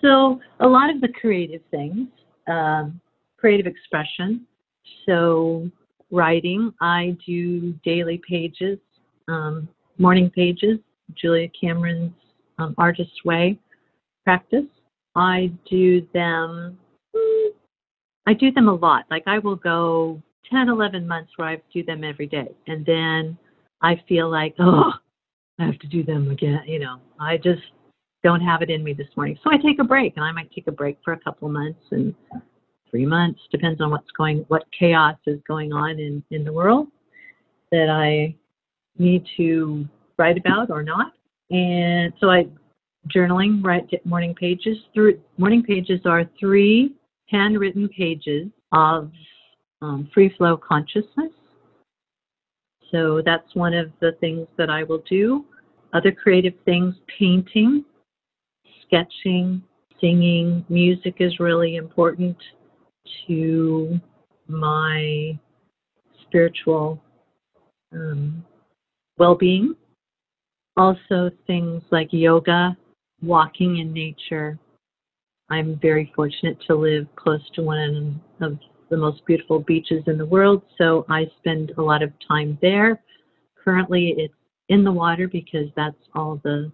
[0.00, 2.08] So, a lot of the creative things,
[2.46, 3.00] um,
[3.46, 4.44] creative expression.
[5.06, 5.70] So,
[6.10, 8.76] writing, I do daily pages,
[9.28, 10.80] um, morning pages,
[11.14, 12.12] Julia Cameron's
[12.58, 13.56] um, Artist Way
[14.24, 14.64] practice.
[15.14, 16.76] I do them,
[18.26, 19.04] I do them a lot.
[19.12, 22.48] Like I will go 10, 11 months where I do them every day.
[22.66, 23.38] And then
[23.80, 24.90] I feel like, oh,
[25.60, 26.62] I have to do them again.
[26.66, 27.62] You know, I just
[28.24, 29.38] don't have it in me this morning.
[29.44, 31.84] So I take a break and I might take a break for a couple months
[31.92, 32.12] and
[32.90, 36.88] three months, depends on what's going, what chaos is going on in, in the world
[37.72, 38.34] that I
[38.98, 39.86] need to
[40.18, 41.12] write about or not.
[41.50, 42.46] And so I
[43.08, 44.76] journaling, write morning pages.
[44.94, 46.94] Through morning pages are three
[47.28, 49.10] handwritten pages of
[49.82, 51.32] um, free flow consciousness.
[52.90, 55.44] So that's one of the things that I will do.
[55.92, 57.84] Other creative things, painting,
[58.82, 59.62] sketching,
[60.00, 62.36] singing, music is really important
[63.26, 64.00] to
[64.48, 65.38] my
[66.22, 67.00] spiritual
[67.92, 68.44] um,
[69.18, 69.74] well being.
[70.76, 72.76] Also, things like yoga,
[73.22, 74.58] walking in nature.
[75.48, 78.58] I'm very fortunate to live close to one of
[78.90, 83.02] the most beautiful beaches in the world, so I spend a lot of time there.
[83.64, 84.34] Currently, it's
[84.68, 86.70] in the water because that's all the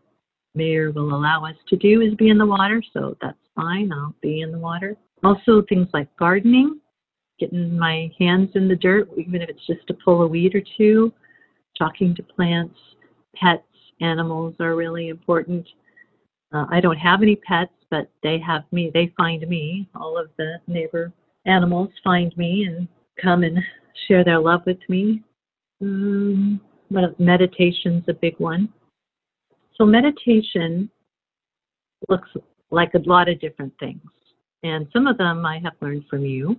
[0.54, 3.92] mayor will allow us to do is be in the water, so that's fine.
[3.92, 4.96] I'll be in the water.
[5.22, 6.80] Also, things like gardening,
[7.38, 10.62] getting my hands in the dirt, even if it's just to pull a weed or
[10.76, 11.12] two,
[11.78, 12.74] talking to plants,
[13.34, 13.62] pets,
[14.00, 15.66] animals are really important.
[16.52, 18.90] Uh, I don't have any pets, but they have me.
[18.92, 19.88] They find me.
[19.94, 21.12] All of the neighbor
[21.46, 22.88] animals find me and
[23.22, 23.58] come and
[24.06, 25.22] share their love with me.
[25.80, 26.60] Um,
[27.18, 28.68] meditation's a big one.
[29.76, 30.90] So meditation
[32.08, 32.28] looks
[32.70, 34.00] like a lot of different things,
[34.62, 36.56] and some of them I have learned from you.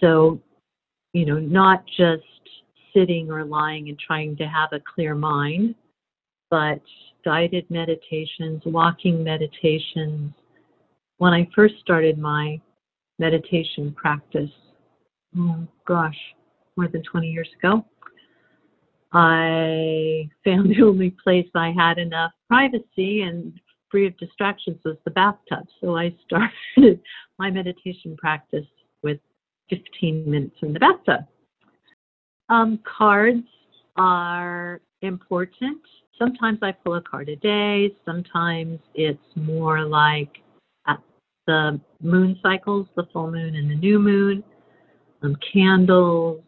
[0.00, 0.40] So,
[1.12, 2.22] you know, not just
[2.94, 5.74] sitting or lying and trying to have a clear mind,
[6.50, 6.80] but
[7.24, 10.32] guided meditations, walking meditations.
[11.18, 12.60] When I first started my
[13.18, 14.50] meditation practice,
[15.38, 16.18] oh gosh,
[16.76, 17.84] more than 20 years ago,
[19.12, 23.52] I found the only place I had enough privacy and
[23.92, 25.66] free of distractions was the bathtub.
[25.80, 27.00] So I started
[27.38, 28.66] my meditation practice
[29.02, 29.18] with
[29.70, 31.20] 15 minutes in the bathtub.
[32.48, 33.46] Um, cards
[33.96, 35.78] are important.
[36.18, 37.94] Sometimes I pull a card a day.
[38.04, 40.38] Sometimes it's more like
[40.88, 40.98] at
[41.46, 44.42] the moon cycles, the full moon and the new moon,
[45.22, 46.40] um, candles,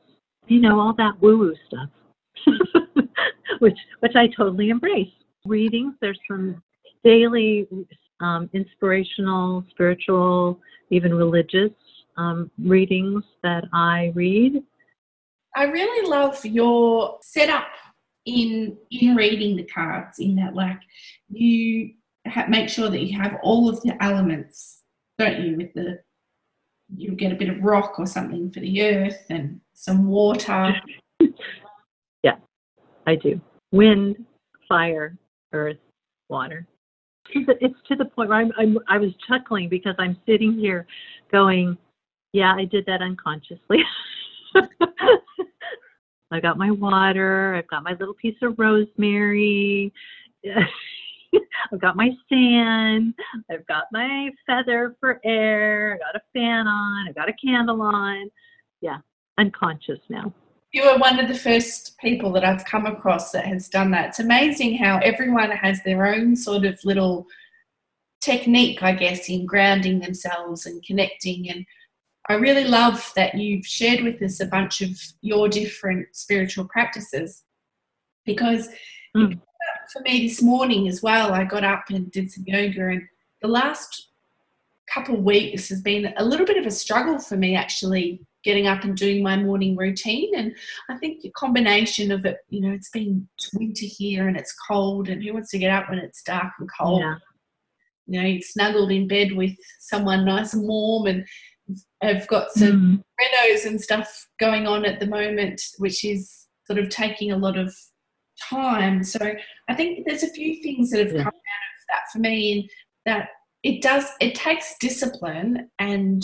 [0.47, 1.89] you know, all that woo woo stuff.
[3.61, 5.09] which which I totally embrace.
[5.47, 6.63] Readings, there's some
[7.05, 7.69] daily
[8.21, 10.59] um, inspirational, spiritual,
[10.91, 11.71] even religious
[12.17, 14.63] um, readings that I read.
[15.57, 17.67] I really love your setup
[18.27, 20.19] in in reading the cards.
[20.19, 20.79] In that, like
[21.29, 21.93] you
[22.27, 24.83] ha- make sure that you have all of the elements,
[25.19, 25.57] don't you?
[25.57, 26.01] With the
[26.97, 30.75] you get a bit of rock or something for the earth and some water.
[32.23, 32.37] Yeah,
[33.07, 33.39] I do.
[33.71, 34.25] Wind,
[34.67, 35.19] fire,
[35.53, 35.77] earth,
[36.31, 36.67] water.
[37.35, 40.87] It's to the point where I'm, I'm, I was chuckling because I'm sitting here
[41.33, 41.77] going,
[42.33, 43.83] yeah, I did that unconsciously.
[46.31, 47.55] I got my water.
[47.55, 49.93] I've got my little piece of rosemary.
[51.73, 53.15] I've got my sand.
[53.51, 55.95] I've got my feather for air.
[55.95, 57.09] I got a fan on.
[57.09, 58.31] I got a candle on.
[58.81, 58.99] Yeah,
[59.39, 60.33] unconscious now
[60.75, 64.09] you are one of the first people that I've come across that has done that.
[64.09, 67.29] It's amazing how everyone has their own sort of little
[68.21, 71.49] technique, I guess, in grounding themselves and connecting.
[71.49, 71.65] And
[72.29, 77.45] I really love that you've shared with us a bunch of your different spiritual practices
[78.27, 78.69] because
[79.17, 79.41] mm.
[79.93, 83.03] for me this morning as well, I got up and did some yoga, and
[83.43, 84.09] the last
[84.93, 88.67] couple of weeks has been a little bit of a struggle for me actually getting
[88.67, 90.35] up and doing my morning routine.
[90.37, 90.55] And
[90.89, 95.09] I think the combination of it, you know, it's been winter here and it's cold,
[95.09, 97.01] and who wants to get up when it's dark and cold?
[97.01, 97.17] Yeah.
[98.07, 101.27] You know, you snuggled in bed with someone nice and warm, and
[102.03, 103.03] I've got some mm.
[103.21, 107.57] renos and stuff going on at the moment, which is sort of taking a lot
[107.59, 107.75] of
[108.43, 109.03] time.
[109.03, 109.35] So
[109.69, 111.23] I think there's a few things that have yeah.
[111.23, 112.71] come out of that for me, and
[113.07, 113.29] that
[113.63, 116.23] it does it takes discipline and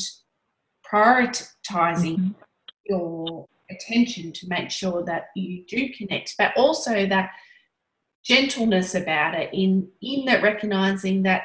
[0.91, 2.31] prioritizing mm-hmm.
[2.87, 7.31] your attention to make sure that you do connect, but also that
[8.25, 11.43] gentleness about it in in that recognizing that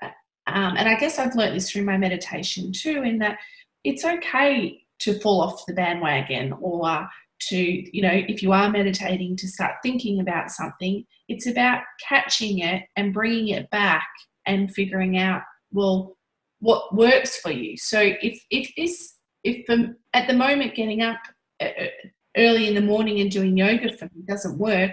[0.00, 0.08] uh,
[0.46, 3.38] um, and I guess I've learned this through my meditation too, in that
[3.84, 7.08] it's okay to fall off the bandwagon or
[7.40, 11.04] to, you know, if you are meditating, to start thinking about something.
[11.28, 14.08] It's about catching it and bringing it back
[14.46, 16.16] and figuring out, well,
[16.60, 17.76] what works for you.
[17.76, 19.64] So if if this if
[20.12, 21.18] at the moment getting up
[21.60, 24.92] uh, uh, early in the morning and doing yoga for me doesn't work,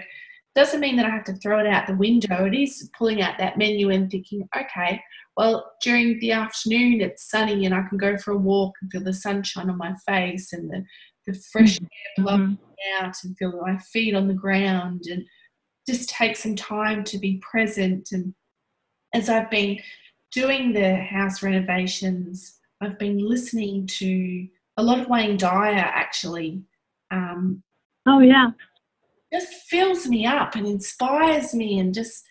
[0.54, 2.46] doesn't mean that I have to throw it out the window.
[2.46, 5.00] It is pulling out that menu and thinking, okay,
[5.36, 9.04] well during the afternoon it's sunny and I can go for a walk and feel
[9.04, 10.84] the sunshine on my face and the
[11.26, 13.04] the fresh air blowing mm-hmm.
[13.04, 15.24] out and feel my feet on the ground and
[15.88, 18.34] just take some time to be present and
[19.14, 19.78] as I've been
[20.32, 26.62] doing the house renovations, I've been listening to a lot of Wayne Dyer actually.
[27.10, 27.62] Um,
[28.06, 28.50] oh, yeah.
[29.32, 32.24] Just fills me up and inspires me and just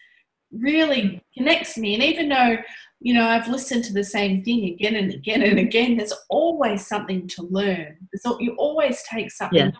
[0.51, 1.95] really connects me.
[1.95, 2.57] And even though,
[2.99, 6.85] you know, I've listened to the same thing again and again and again, there's always
[6.85, 7.97] something to learn.
[8.15, 9.71] So you always take something yeah.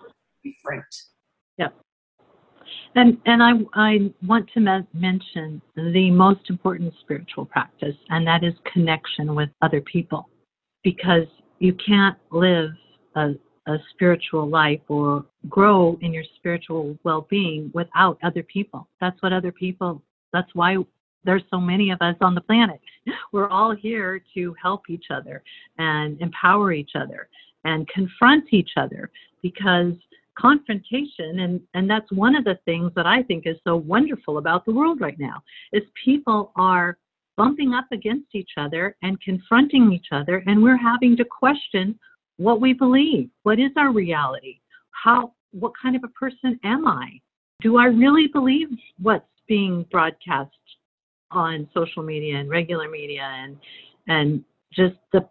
[0.43, 0.85] different.
[1.57, 1.73] Yep.
[2.95, 8.43] And and I I want to me- mention the most important spiritual practice, and that
[8.43, 10.29] is connection with other people,
[10.83, 11.27] because
[11.59, 12.71] you can't live
[13.15, 13.31] a,
[13.67, 18.87] a spiritual life or grow in your spiritual well-being without other people.
[19.01, 20.01] That's what other people.
[20.31, 20.77] That's why
[21.25, 22.79] there's so many of us on the planet.
[23.33, 25.43] We're all here to help each other
[25.77, 27.27] and empower each other
[27.65, 29.09] and confront each other
[29.41, 29.93] because
[30.37, 34.65] confrontation and and that's one of the things that I think is so wonderful about
[34.65, 35.41] the world right now
[35.73, 36.97] is people are
[37.37, 41.97] bumping up against each other and confronting each other and we're having to question
[42.37, 43.29] what we believe.
[43.43, 44.59] What is our reality?
[44.91, 47.19] How what kind of a person am I?
[47.61, 48.67] Do I really believe
[49.01, 50.51] what's being broadcast
[51.31, 53.57] on social media and regular media and
[54.07, 55.27] and just the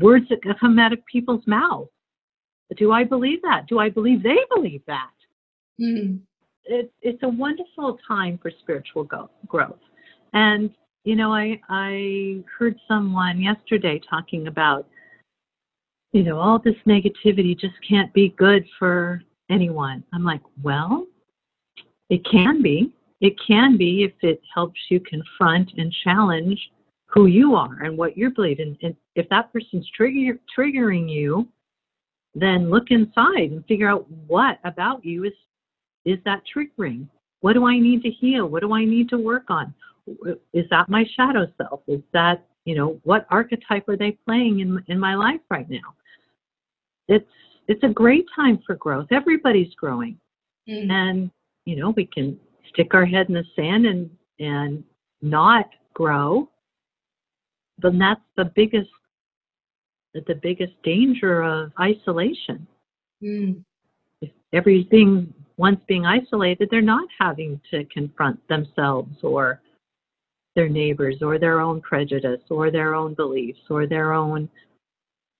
[0.00, 1.90] words that come out of people's mouths.
[2.76, 3.66] Do I believe that?
[3.68, 5.10] Do I believe they believe that?
[5.80, 6.20] Mm.
[6.64, 9.80] It, it's a wonderful time for spiritual go- growth.
[10.32, 10.70] And
[11.04, 14.86] you know, I I heard someone yesterday talking about,
[16.12, 20.04] you know, all this negativity just can't be good for anyone.
[20.12, 21.06] I'm like, well,
[22.08, 22.92] it can be.
[23.20, 26.60] It can be if it helps you confront and challenge
[27.06, 28.58] who you are and what you believe.
[28.58, 28.78] believing.
[28.82, 31.48] And if that person's trigger, triggering you,
[32.34, 35.32] then look inside and figure out what about you is
[36.04, 37.06] is that triggering.
[37.40, 38.46] What do I need to heal?
[38.48, 39.72] What do I need to work on?
[40.52, 41.80] Is that my shadow self?
[41.86, 45.94] Is that you know what archetype are they playing in in my life right now?
[47.08, 47.28] It's
[47.68, 49.08] it's a great time for growth.
[49.10, 50.18] Everybody's growing,
[50.68, 50.90] Mm.
[50.90, 51.30] and
[51.64, 52.38] you know we can
[52.70, 54.82] stick our head in the sand and and
[55.20, 56.48] not grow
[57.78, 58.90] then that's the biggest
[60.14, 62.66] the biggest danger of isolation
[63.22, 63.62] Mm.
[64.20, 69.60] if everything once being isolated they're not having to confront themselves or
[70.56, 74.48] their neighbors or their own prejudice or their own beliefs or their own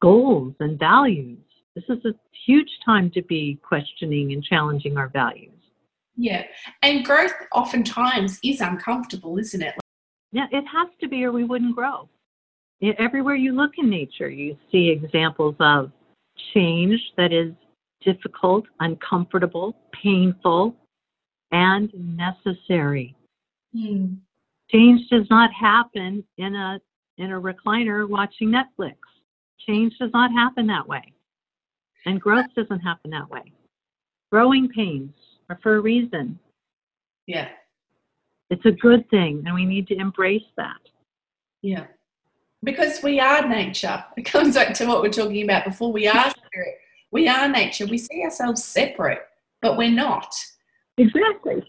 [0.01, 1.41] goals and values
[1.75, 2.15] this is a
[2.47, 5.51] huge time to be questioning and challenging our values
[6.17, 6.45] Yeah.
[6.83, 9.75] And growth oftentimes is uncomfortable, isn't it?
[10.31, 12.09] Yeah, it has to be, or we wouldn't grow.
[12.99, 15.93] Everywhere you look in nature, you see examples of
[16.53, 17.53] change that is
[18.05, 20.75] difficult, uncomfortable, painful,
[21.53, 23.15] and necessary.
[23.77, 24.17] Mm.
[24.71, 26.81] Change does not happen in a
[27.19, 28.97] in a recliner watching Netflix.
[29.67, 31.13] Change does not happen that way,
[32.07, 33.53] and growth doesn't happen that way.
[34.33, 35.13] Growing pains
[35.51, 36.39] are for a reason.
[37.27, 37.49] Yeah.
[38.51, 40.81] It's a good thing, and we need to embrace that.
[41.63, 41.87] Yeah.
[42.63, 44.05] Because we are nature.
[44.17, 45.93] It comes back to what we are talking about before.
[45.93, 46.77] We are spirit.
[47.11, 47.87] We are nature.
[47.87, 49.21] We see ourselves separate,
[49.61, 50.33] but we're not.
[50.97, 51.63] Exactly.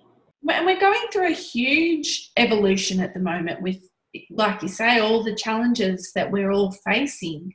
[0.49, 3.89] And we're going through a huge evolution at the moment with,
[4.29, 7.53] like you say, all the challenges that we're all facing.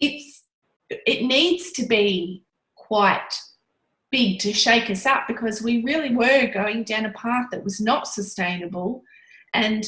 [0.00, 0.42] It's
[0.90, 3.30] it needs to be quite
[4.10, 7.80] big to shake us up because we really were going down a path that was
[7.80, 9.02] not sustainable
[9.54, 9.86] and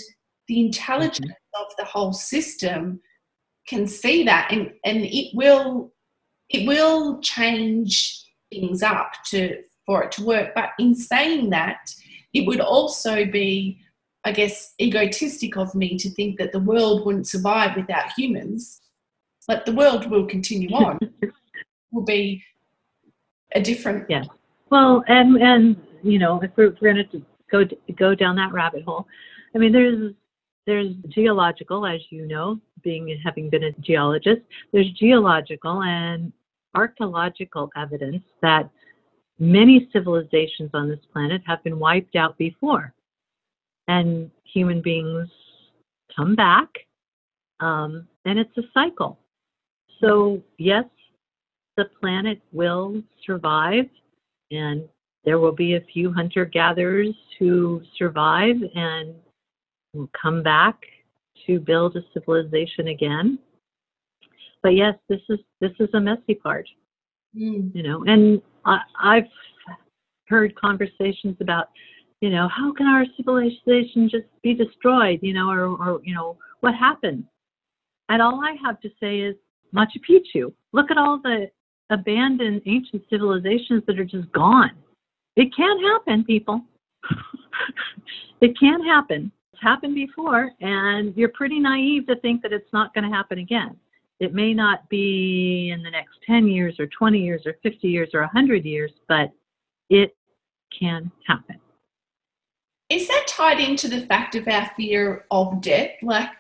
[0.49, 1.63] the intelligence mm-hmm.
[1.63, 3.01] of the whole system
[3.69, 5.93] can see that and, and it will
[6.49, 10.51] it will change things up to for it to work.
[10.55, 11.95] But in saying that
[12.35, 13.79] it would also be
[14.25, 18.83] i guess egotistic of me to think that the world wouldn't survive without humans
[19.47, 20.99] but the world will continue on.
[21.93, 22.43] Will be
[23.55, 24.25] a different Yeah.
[24.71, 27.65] Well, and and you know, if we're, we're going to go
[27.95, 29.07] go down that rabbit hole,
[29.55, 30.15] I mean, there's
[30.67, 34.43] there's geological, as you know, being having been a geologist.
[34.73, 36.33] There's geological and
[36.75, 38.71] archaeological evidence that
[39.39, 42.95] many civilizations on this planet have been wiped out before,
[43.89, 45.29] and human beings
[46.15, 46.69] come back,
[47.61, 49.19] um, and it's a cycle.
[50.01, 50.85] So yes,
[51.77, 53.87] the planet will survive
[54.51, 54.89] and
[55.25, 59.15] there will be a few hunter gatherers who survive and
[59.93, 60.79] will come back
[61.47, 63.39] to build a civilization again.
[64.63, 66.69] But yes this is this is a messy part
[67.35, 67.75] Mm.
[67.75, 69.25] you know and I, i've
[70.29, 71.69] heard conversations about
[72.21, 76.37] you know how can our civilization just be destroyed you know or, or you know
[76.61, 77.25] what happened?
[78.11, 79.35] And all i have to say is
[79.75, 81.51] machu picchu look at all the
[81.89, 84.73] abandoned ancient civilizations that are just gone.
[85.37, 86.61] It can happen people.
[88.43, 89.33] It can happen
[89.63, 93.77] happened before and you're pretty naive to think that it's not going to happen again
[94.23, 98.11] it may not be in the next 10 years or 20 years or 50 years
[98.15, 99.33] or 100 years, but
[99.91, 100.17] it
[100.79, 101.59] can happen.
[102.89, 105.91] Is that tied into the fact of our fear of death?
[106.03, 106.31] Like,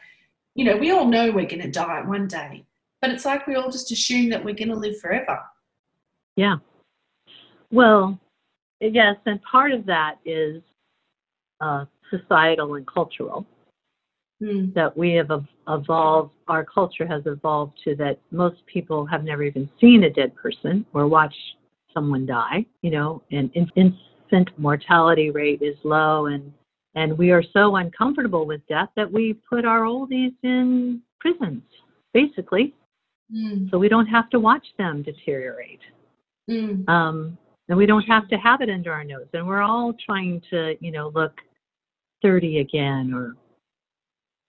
[0.55, 2.64] you know, we all know we're going to die one day,
[3.01, 5.41] but it's like we all just assume that we're going to live forever.
[6.37, 6.59] Yeah.
[7.73, 8.16] Well,
[8.81, 10.62] yes, and part of that is
[11.61, 11.87] uh,
[12.17, 13.47] societal and cultural.
[14.43, 14.75] Mm.
[14.75, 15.31] That we have
[15.69, 20.35] evolved, our culture has evolved to that most people have never even seen a dead
[20.35, 21.37] person or watched
[21.95, 26.53] someone die, you know, and infant mortality rate is low and
[26.95, 31.63] and we are so uncomfortable with death that we put our oldies in prisons,
[32.13, 32.75] basically,
[33.33, 33.71] Mm.
[33.71, 35.81] so we don't have to watch them deteriorate.
[36.51, 36.87] Mm.
[36.89, 37.39] Um,
[37.69, 39.29] and we don't have to have it under our nose.
[39.33, 41.41] And we're all trying to, you know, look
[42.23, 43.37] 30 again or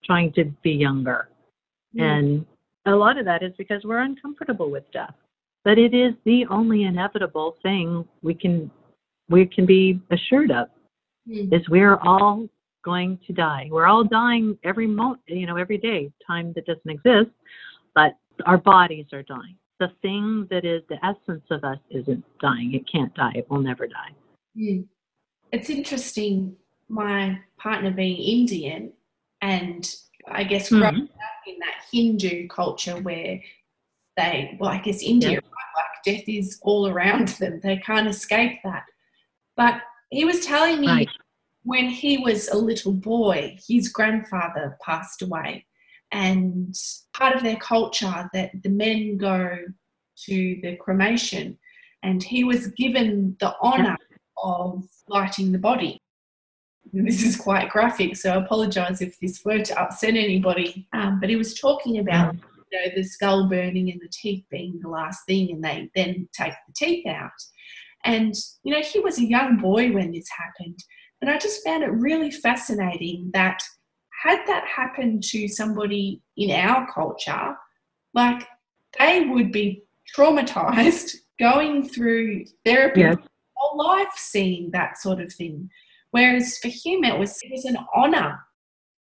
[0.05, 1.29] trying to be younger.
[1.95, 2.01] Mm.
[2.01, 2.45] And
[2.85, 5.15] a lot of that is because we're uncomfortable with death.
[5.63, 8.69] But it is the only inevitable thing we can
[9.29, 10.67] we can be assured of
[11.29, 11.53] Mm.
[11.53, 12.47] is we're all
[12.83, 13.69] going to die.
[13.71, 17.31] We're all dying every mo you know, every day, time that doesn't exist,
[17.95, 19.55] but our bodies are dying.
[19.79, 22.73] The thing that is the essence of us isn't dying.
[22.73, 23.31] It can't die.
[23.35, 24.11] It will never die.
[24.57, 24.85] Mm.
[25.53, 26.55] It's interesting,
[26.93, 28.93] my partner being Indian,
[29.41, 29.93] and
[30.27, 31.03] I guess growing Mhm.
[31.03, 33.41] up in that Hindu culture where
[34.15, 35.35] they, well, I guess India, Yeah.
[35.37, 35.43] right?
[35.75, 37.59] like death is all around them.
[37.61, 38.85] They can't escape that.
[39.55, 39.81] But
[40.11, 41.09] he was telling me Right.
[41.63, 45.65] when he was a little boy, his grandfather passed away.
[46.11, 46.75] And
[47.13, 49.57] part of their culture that the men go
[50.27, 51.57] to the cremation,
[52.03, 53.97] and he was given the honour
[54.43, 55.99] of lighting the body.
[57.05, 60.87] This is quite graphic, so I apologise if this were to upset anybody.
[60.93, 62.35] Um, but he was talking about
[62.71, 66.29] you know, the skull burning and the teeth being the last thing, and they then
[66.33, 67.31] take the teeth out.
[68.05, 70.77] And, you know, he was a young boy when this happened.
[71.21, 73.63] And I just found it really fascinating that
[74.23, 77.55] had that happened to somebody in our culture,
[78.13, 78.45] like
[78.99, 79.83] they would be
[80.15, 83.17] traumatized going through therapy Yes.
[83.55, 85.69] whole life seeing that sort of thing.
[86.13, 88.39] Whereas for him, it was, it was an honor.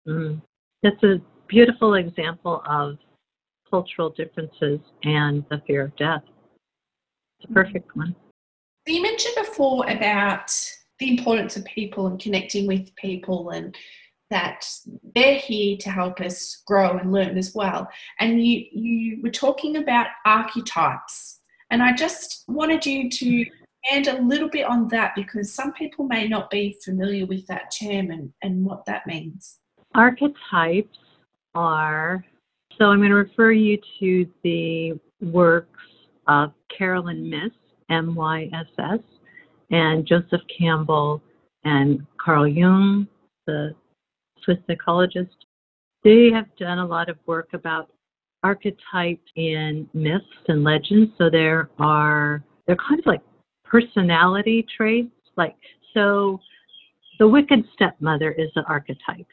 [0.09, 0.43] Mm.
[0.83, 2.99] That's a beautiful example of
[3.71, 6.23] cultural differences and the fear of death.
[7.39, 8.17] It's a perfect one.
[8.89, 10.53] So you mentioned before about
[10.99, 13.77] the importance of people and connecting with people and
[14.31, 14.69] that
[15.15, 17.89] they're here to help us grow and learn as well.
[18.19, 21.39] And you, you were talking about archetypes.
[21.71, 23.47] And I just wanted you to
[23.87, 27.71] expand a little bit on that because some people may not be familiar with that
[27.71, 29.59] term and, and what that means.
[29.95, 30.99] Archetypes
[31.55, 32.25] are,
[32.79, 35.81] so I'm going to refer you to the works
[36.29, 37.53] of Carolyn Myss,
[37.91, 38.99] M Y S S,
[39.71, 41.23] and Joseph Campbell
[41.65, 43.07] and Carl Jung,
[43.47, 43.75] the
[44.43, 45.47] Swiss psychologist.
[46.05, 47.91] They have done a lot of work about
[48.43, 51.11] archetypes in myths and legends.
[51.19, 53.23] So there are, they're kind of like
[53.69, 55.11] personality traits.
[55.37, 55.57] Like,
[55.95, 56.41] so
[57.19, 59.27] the wicked stepmother is an archetype.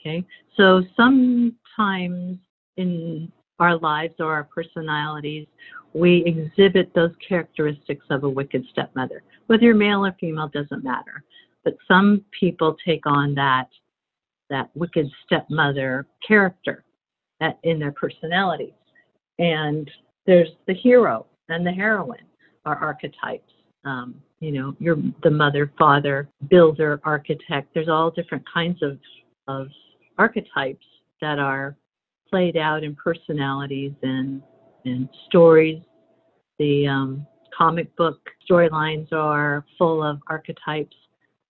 [0.00, 0.24] Okay.
[0.56, 2.38] So sometimes
[2.76, 5.46] in our lives or our personalities,
[5.94, 9.22] we exhibit those characteristics of a wicked stepmother.
[9.46, 11.24] Whether you're male or female doesn't matter.
[11.64, 13.68] But some people take on that
[14.48, 16.84] that wicked stepmother character
[17.40, 18.72] at, in their personalities.
[19.38, 19.90] And
[20.26, 22.18] there's the hero and the heroine
[22.64, 23.52] are archetypes.
[23.86, 27.68] Um, you know, you're the mother, father, builder, architect.
[27.72, 28.98] There's all different kinds of,
[29.48, 29.68] of
[30.18, 30.84] archetypes
[31.22, 31.76] that are
[32.28, 34.42] played out in personalities and,
[34.84, 35.80] and stories.
[36.58, 37.26] The um,
[37.56, 38.18] comic book
[38.48, 40.96] storylines are full of archetypes.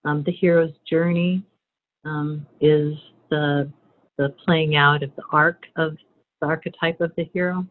[0.05, 1.43] Um, the hero's journey
[2.05, 2.95] um, is
[3.31, 3.71] the
[4.19, 5.97] the playing out of the arc of
[6.41, 7.67] the archetype of the hero.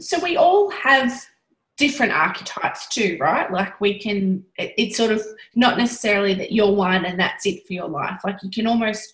[0.00, 1.24] So we all have
[1.76, 3.50] different archetypes too, right?
[3.50, 5.22] Like we can, it- it's sort of
[5.54, 8.20] not necessarily that you're one and that's it for your life.
[8.24, 9.12] Like you can almost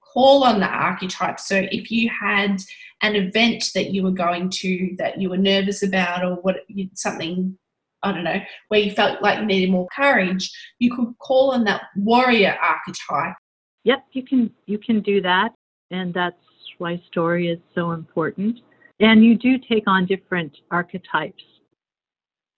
[0.00, 1.38] call on the archetype.
[1.40, 2.60] So if you had
[3.02, 6.56] an event that you were going to that you were nervous about or what
[6.94, 7.56] something
[8.02, 11.64] I don't know, where you felt like you needed more courage, you could call on
[11.64, 13.36] that warrior archetype.
[13.84, 15.52] Yep, you can you can do that,
[15.90, 16.36] and that's
[16.78, 18.60] why story is so important.
[19.00, 21.42] And you do take on different archetypes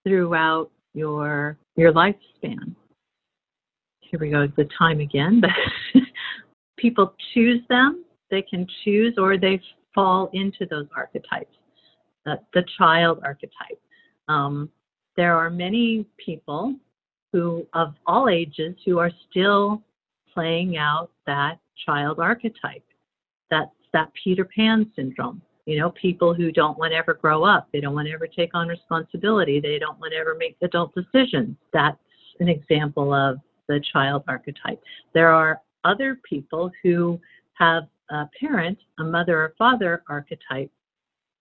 [0.05, 2.75] throughout your your lifespan.
[4.01, 5.51] Here we go, the time again, but
[6.77, 8.05] people choose them.
[8.31, 9.61] They can choose, or they
[9.95, 11.55] fall into those archetypes.
[12.27, 13.81] Uh, the child archetype.
[14.29, 14.71] Um,
[15.17, 16.77] there are many people
[17.33, 19.83] who, of all ages, who are still
[20.33, 22.85] playing out that child archetype.
[23.51, 25.43] That's that Peter Pan syndrome.
[25.67, 28.27] You know, people who don't want to ever grow up, they don't want to ever
[28.27, 31.57] take on responsibility, they don't want to ever make adult decisions.
[31.73, 31.99] That's
[32.41, 33.39] an example of
[33.69, 34.83] the child archetype.
[35.15, 37.21] There are other people who
[37.55, 40.71] have a parent, a mother or father archetype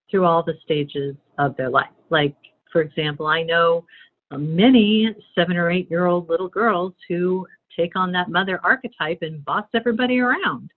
[0.09, 1.89] through all the stages of their life.
[2.09, 2.35] Like,
[2.71, 3.85] for example, I know
[4.31, 9.43] many seven or eight year old little girls who take on that mother archetype and
[9.43, 10.71] boss everybody around,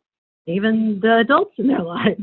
[0.47, 2.23] even the adults in their lives.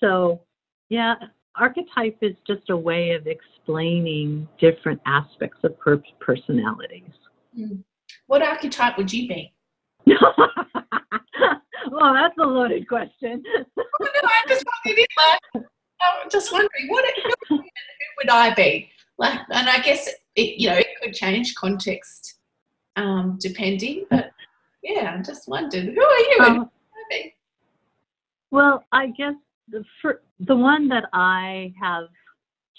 [0.00, 0.40] So,
[0.88, 1.14] yeah,
[1.56, 7.10] archetype is just a way of explaining different aspects of per- personalities.
[7.58, 7.82] Mm.
[8.26, 9.52] What archetype would you be?
[10.06, 10.30] well,
[12.14, 13.42] that's a loaded question.
[13.46, 13.84] oh, no,
[14.24, 15.40] I'm just wondering, like,
[16.00, 17.04] I'm just wondering, what
[17.48, 18.88] who, would I be?
[19.18, 22.36] Like, and I guess it, you know, it could change context
[22.96, 24.30] um, depending, but
[24.82, 26.36] yeah, I just wondered, who are you?
[26.40, 26.70] Um,
[28.50, 29.34] well, I guess
[29.70, 29.84] the
[30.40, 32.08] the one that I have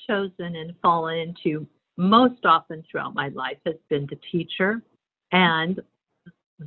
[0.07, 1.67] chosen and fallen into
[1.97, 4.81] most often throughout my life has been the teacher
[5.31, 5.81] and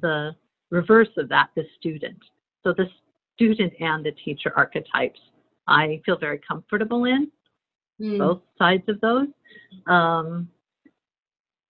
[0.01, 0.35] the
[0.70, 2.18] reverse of that, the student.
[2.62, 2.87] So the
[3.35, 5.18] student and the teacher archetypes
[5.66, 7.31] I feel very comfortable in,
[8.01, 8.18] mm.
[8.18, 9.29] both sides of those.
[9.87, 10.49] Um,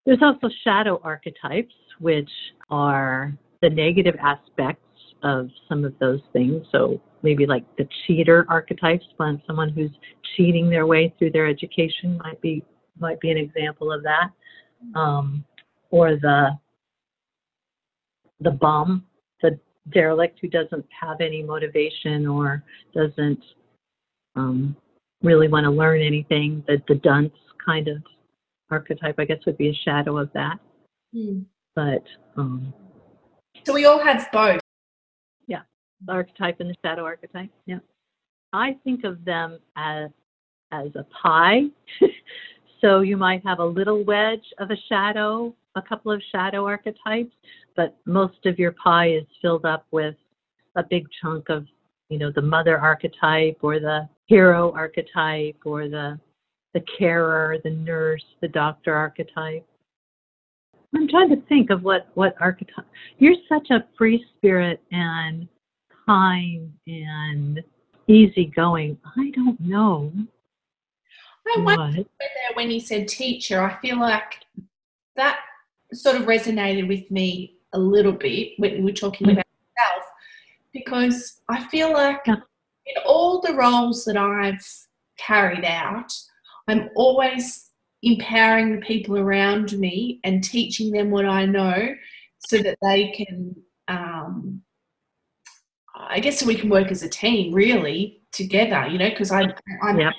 [0.06, 2.30] there's also shadow archetypes, which
[2.70, 4.82] are the negative aspects
[5.22, 6.66] of some of those things.
[6.72, 9.90] So maybe like the cheater archetypes, when someone who's
[10.36, 12.64] cheating their way through their education might be
[12.98, 14.30] might be an example of that.
[14.94, 15.44] Um,
[15.90, 16.58] or the
[18.40, 19.04] the bum,
[19.40, 19.58] the
[19.92, 22.62] derelict who doesn't have any motivation or
[22.94, 23.42] doesn't
[24.34, 24.76] um,
[25.22, 26.64] really want to learn anything.
[26.66, 27.32] The, the dunce
[27.64, 27.98] kind of
[28.70, 30.58] archetype, I guess, would be a shadow of that.
[31.14, 31.44] Mm.
[31.76, 32.02] But
[32.36, 32.74] um,
[33.64, 34.61] so we all have both.
[36.08, 37.50] Archetype and the shadow archetype.
[37.66, 37.78] Yeah,
[38.52, 40.10] I think of them as
[40.72, 41.62] as a pie.
[42.80, 47.34] so you might have a little wedge of a shadow, a couple of shadow archetypes,
[47.76, 50.14] but most of your pie is filled up with
[50.76, 51.66] a big chunk of
[52.08, 56.18] you know the mother archetype or the hero archetype or the
[56.74, 59.66] the carer, the nurse, the doctor archetype.
[60.94, 62.86] I'm trying to think of what what archetype.
[63.18, 65.48] You're such a free spirit and
[66.12, 67.62] kind and
[68.06, 68.98] easygoing.
[69.16, 70.12] I don't know.
[71.56, 74.40] I wonder whether when you said teacher, I feel like
[75.16, 75.40] that
[75.92, 79.32] sort of resonated with me a little bit when we were talking mm.
[79.32, 79.46] about
[79.78, 80.04] self
[80.72, 82.36] because I feel like in
[83.06, 84.64] all the roles that I've
[85.18, 86.12] carried out,
[86.68, 87.70] I'm always
[88.02, 91.94] empowering the people around me and teaching them what I know
[92.38, 93.54] so that they can,
[93.88, 94.62] um,
[96.08, 99.54] I guess, so we can work as a team really together, you know, because I,
[99.82, 100.12] I'm yep.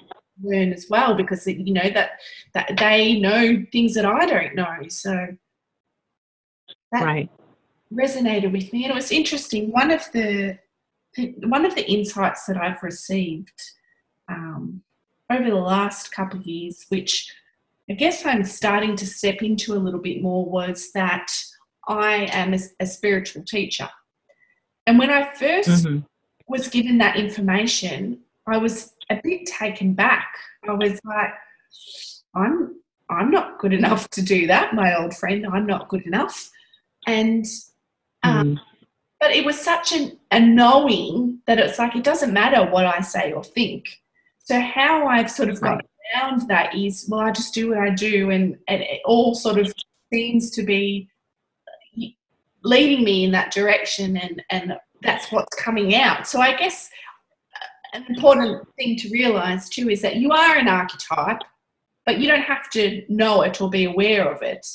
[0.43, 2.19] learn as well because, you know, that,
[2.53, 4.87] that they know things that I don't know.
[4.87, 5.27] So,
[6.91, 7.29] that, right
[7.93, 9.71] resonated with me, and it was interesting.
[9.71, 10.57] One of the
[11.43, 13.61] one of the insights that I've received
[14.27, 14.81] um,
[15.29, 17.31] over the last couple of years, which
[17.89, 21.31] I guess I'm starting to step into a little bit more, was that
[21.87, 23.89] I am a, a spiritual teacher.
[24.85, 25.99] And when I 1st mm-hmm.
[26.47, 30.27] was given that information, I was a bit taken back.
[30.67, 31.33] I was like,
[32.35, 32.75] I'm
[33.09, 35.45] I'm not good enough to do that, my old friend.
[35.45, 36.49] I'm not good enough.
[37.05, 37.45] And
[38.23, 38.59] um, mm.
[39.23, 42.99] But it was such an, a knowing that it's like it doesn't matter what I
[42.99, 44.01] say or think.
[44.39, 45.81] So how I've sort of got
[46.13, 49.59] around that is, well, I just do what I do, and, and it all sort
[49.59, 49.71] of
[50.11, 51.07] seems to be
[52.63, 56.27] leading me in that direction, and and that's what's coming out.
[56.27, 56.89] So I guess
[57.93, 61.41] an important thing to realize too is that you are an archetype,
[62.05, 64.65] but you don't have to know it or be aware of it.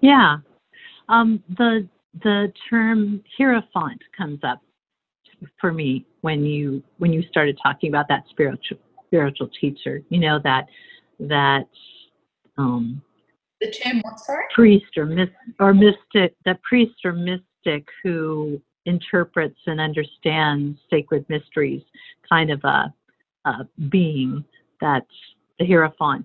[0.00, 0.38] Yeah.
[1.08, 1.88] Um, the
[2.22, 4.60] the term hierophant comes up
[5.60, 10.02] for me when you when you started talking about that spiritual spiritual teacher.
[10.08, 10.66] You know that
[11.20, 11.68] that
[12.56, 13.02] um,
[13.60, 19.58] the term what sorry priest or myst or mystic that priest or mystic who interprets
[19.66, 21.82] and understands sacred mysteries,
[22.28, 22.92] kind of a,
[23.44, 24.44] a being
[24.80, 25.06] that's
[25.58, 26.24] the hierophant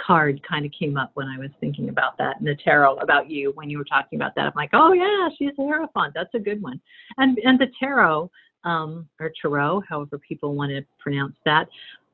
[0.00, 3.28] card kind of came up when I was thinking about that in the tarot about
[3.28, 4.46] you when you were talking about that.
[4.46, 6.14] I'm like, oh yeah, she's a hierophant.
[6.14, 6.80] That's a good one.
[7.16, 8.30] And and the tarot
[8.64, 11.68] um, or tarot, however people want to pronounce that,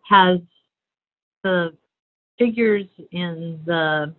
[0.09, 0.39] has
[1.43, 1.77] the
[2.39, 4.15] figures in the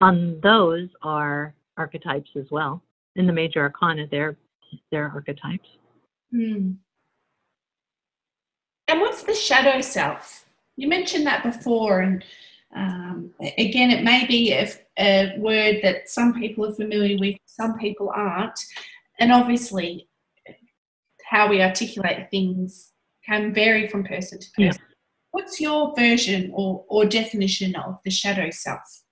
[0.00, 2.82] on those are archetypes as well.
[3.16, 4.36] In the major arcana, they're
[4.90, 5.68] they're archetypes.
[6.30, 6.72] Hmm.
[8.88, 10.46] And what's the shadow self?
[10.76, 12.24] You mentioned that before, and
[12.74, 14.68] um, again, it may be a,
[14.98, 18.58] a word that some people are familiar with, some people aren't.
[19.20, 20.08] And obviously,
[21.24, 22.92] how we articulate things
[23.24, 24.82] can vary from person to person.
[24.82, 24.94] Yeah.
[25.30, 29.03] What's your version or, or definition of the shadow self?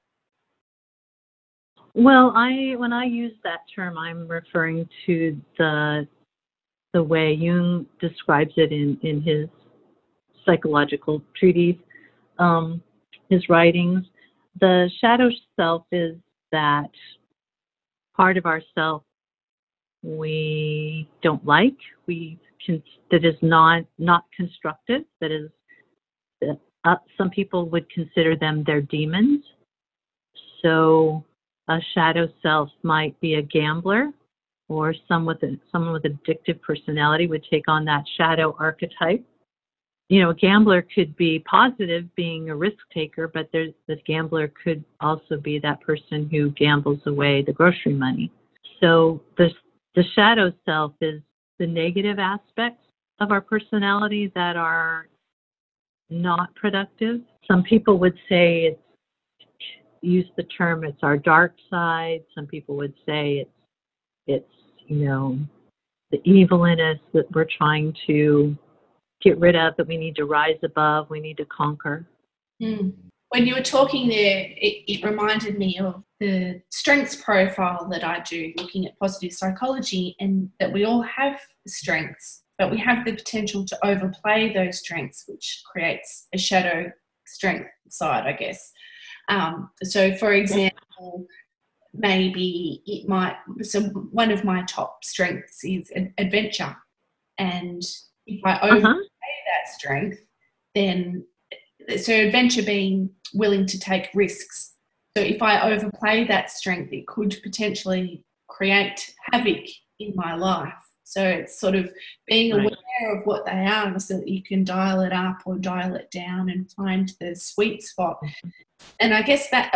[1.95, 6.09] Well, I when I use that term, I'm referring to the
[6.95, 9.49] the way Jung describes it in in his
[10.47, 11.81] psychological treatise,
[12.39, 12.83] um,
[13.29, 14.05] his writings.
[14.61, 16.17] The shadow self is
[16.51, 16.91] that
[18.17, 19.03] part of ourself
[20.03, 21.77] we don't like,
[22.07, 25.51] we can, that is not not constructive, that is
[26.85, 29.45] uh, some people would consider them their demons.
[30.63, 31.25] So
[31.69, 34.11] a shadow self might be a gambler
[34.69, 39.25] or some with a, someone with addictive personality would take on that shadow archetype.
[40.09, 44.53] You know, a gambler could be positive, being a risk taker, but there's this gambler
[44.63, 48.31] could also be that person who gambles away the grocery money.
[48.81, 49.51] So the
[49.95, 51.21] the shadow self is
[51.59, 52.85] the negative aspects
[53.21, 55.07] of our personality that are
[56.11, 57.21] not productive.
[57.47, 58.81] Some people would say it's
[60.03, 62.21] use the term it's our dark side.
[62.35, 63.51] Some people would say it's
[64.27, 64.55] it's
[64.87, 65.39] you know
[66.11, 68.57] the evil in us that we're trying to
[69.23, 72.07] get rid of, that we need to rise above, we need to conquer.
[72.63, 72.93] Mm.
[73.31, 78.21] When you were talking there, it, it reminded me of the strengths profile that I
[78.21, 83.15] do, looking at positive psychology, and that we all have strengths, but we have the
[83.15, 86.93] potential to overplay those strengths, which creates a shadow
[87.27, 88.71] strength side, I guess.
[89.29, 91.27] Um, so, for example,
[91.95, 93.37] maybe it might.
[93.63, 96.77] So, one of my top strengths is adventure,
[97.39, 97.83] and
[98.27, 98.95] if I overplay uh-huh.
[98.95, 100.19] that strength,
[100.75, 101.25] then
[101.99, 104.75] so adventure being willing to take risks.
[105.17, 109.65] So, if I overplay that strength, it could potentially create havoc
[109.99, 110.73] in my life.
[111.13, 111.93] So it's sort of
[112.27, 112.67] being right.
[112.67, 116.11] aware of what they are so that you can dial it up or dial it
[116.11, 118.19] down and find the sweet spot.
[118.99, 119.71] And I guess that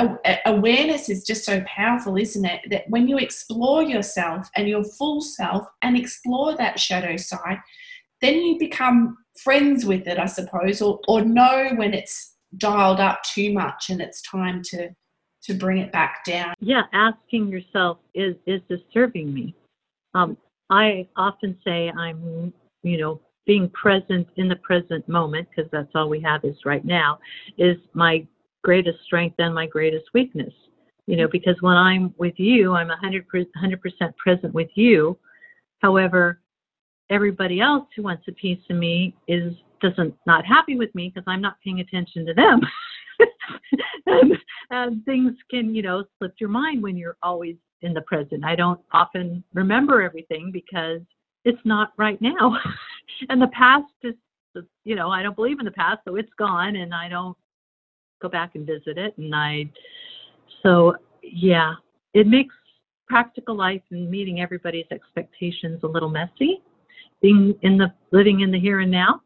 [0.47, 2.63] awareness is just so powerful, isn't it?
[2.71, 7.59] That when you explore yourself and your full self and explore that shadow side,
[8.23, 13.23] then you become friends with it, I suppose, or, or know when it's dialed up
[13.25, 14.89] too much and it's time to
[15.43, 16.55] to bring it back down.
[16.59, 19.55] Yeah, asking yourself, is is this serving me?
[20.15, 20.37] Um,
[20.71, 22.53] I often say I'm,
[22.83, 26.85] you know, being present in the present moment, because that's all we have is right
[26.85, 27.19] now,
[27.59, 28.27] is my
[28.65, 30.53] greatest strength and my greatest weakness.
[31.07, 35.17] You know, because when I'm with you, I'm 100%, 100% present with you.
[35.79, 36.41] However,
[37.11, 41.25] everybody else who wants a piece of me is doesn't not happy with me because
[41.29, 42.61] I'm not paying attention to them.
[44.07, 44.33] and,
[44.71, 48.45] and things can, you know, slip your mind when you're always in the present.
[48.45, 51.01] I don't often remember everything because
[51.45, 52.59] it's not right now.
[53.29, 54.15] and the past is,
[54.85, 57.37] you know, I don't believe in the past, so it's gone and I don't
[58.23, 59.17] go back and visit it.
[59.19, 59.71] And I,
[60.63, 61.75] so yeah,
[62.15, 62.55] it makes
[63.09, 66.63] practical life and meeting everybody's expectations a little messy,
[67.21, 69.21] being in the, living in the here and now.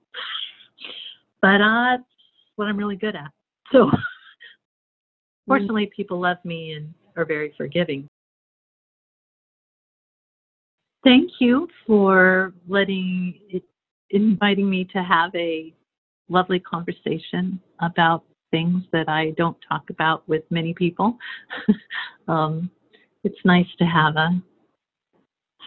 [1.40, 2.02] But uh, that's
[2.56, 3.30] what I'm really good at.
[3.72, 3.90] So
[5.46, 8.08] fortunately, people love me and are very forgiving.
[11.02, 13.34] Thank you for letting
[14.10, 15.72] inviting me to have a
[16.28, 21.16] lovely conversation about things that I don't talk about with many people.
[22.28, 22.70] um,
[23.24, 24.30] it's nice to have a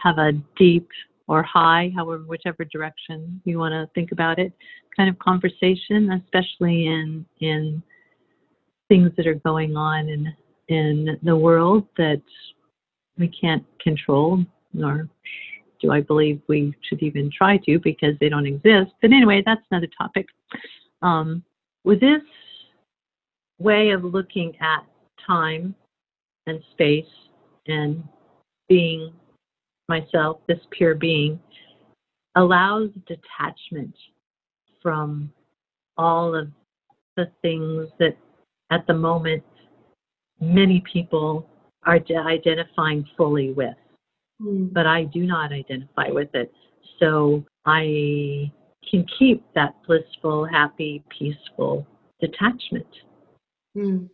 [0.04, 0.88] have a deep
[1.28, 4.52] or high, however, whichever direction you want to think about it,
[4.96, 7.82] kind of conversation, especially in in
[8.88, 10.34] things that are going on in
[10.68, 12.22] in the world that
[13.18, 14.44] we can't control
[14.74, 15.08] nor
[15.82, 18.92] do I believe we should even try to because they don't exist.
[19.02, 20.28] But anyway, that's another topic.
[21.02, 21.44] Um,
[21.84, 22.22] with this
[23.60, 24.86] way of looking at
[25.26, 25.76] time
[26.48, 27.06] and space
[27.68, 28.04] and
[28.70, 29.14] being
[29.90, 31.40] myself, this pure being,
[32.36, 33.94] allows detachment
[34.82, 35.32] from
[35.98, 36.48] all of
[37.16, 38.18] the things that
[38.72, 39.44] at the moment
[40.40, 41.48] many people
[41.86, 43.76] are identifying fully with.
[44.44, 44.66] Hmm.
[44.66, 46.52] but I do not identify with it.
[47.00, 48.52] So I
[48.90, 51.88] can keep that blissful, happy, peaceful
[52.20, 52.88] detachment.
[53.78, 54.10] Mm.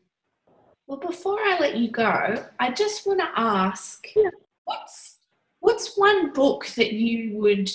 [0.85, 4.29] Well, before I let you go, I just want to ask yeah.
[4.65, 5.17] what's
[5.61, 7.69] what's one book that you would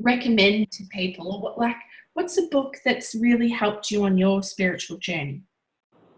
[0.00, 1.76] recommend to people, or what like
[2.14, 5.42] what's a book that's really helped you on your spiritual journey?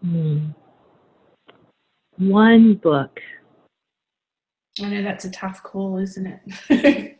[0.01, 0.51] Hmm.
[2.17, 3.19] One book.
[4.81, 6.25] I know that's a tough call, isn't
[6.69, 7.19] it?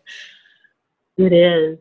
[1.17, 1.77] it is.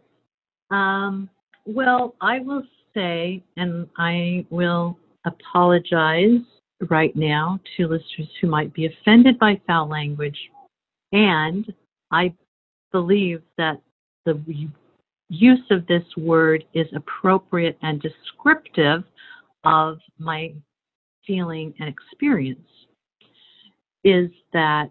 [0.70, 1.30] Um,
[1.66, 2.62] well, I will
[2.94, 6.40] say, and I will apologize
[6.88, 10.38] right now to listeners who might be offended by foul language.
[11.12, 11.72] And
[12.10, 12.34] I
[12.92, 13.80] believe that
[14.24, 14.40] the
[15.28, 19.04] use of this word is appropriate and descriptive
[19.64, 20.52] of my
[21.26, 22.60] feeling and experience.
[24.04, 24.90] Is that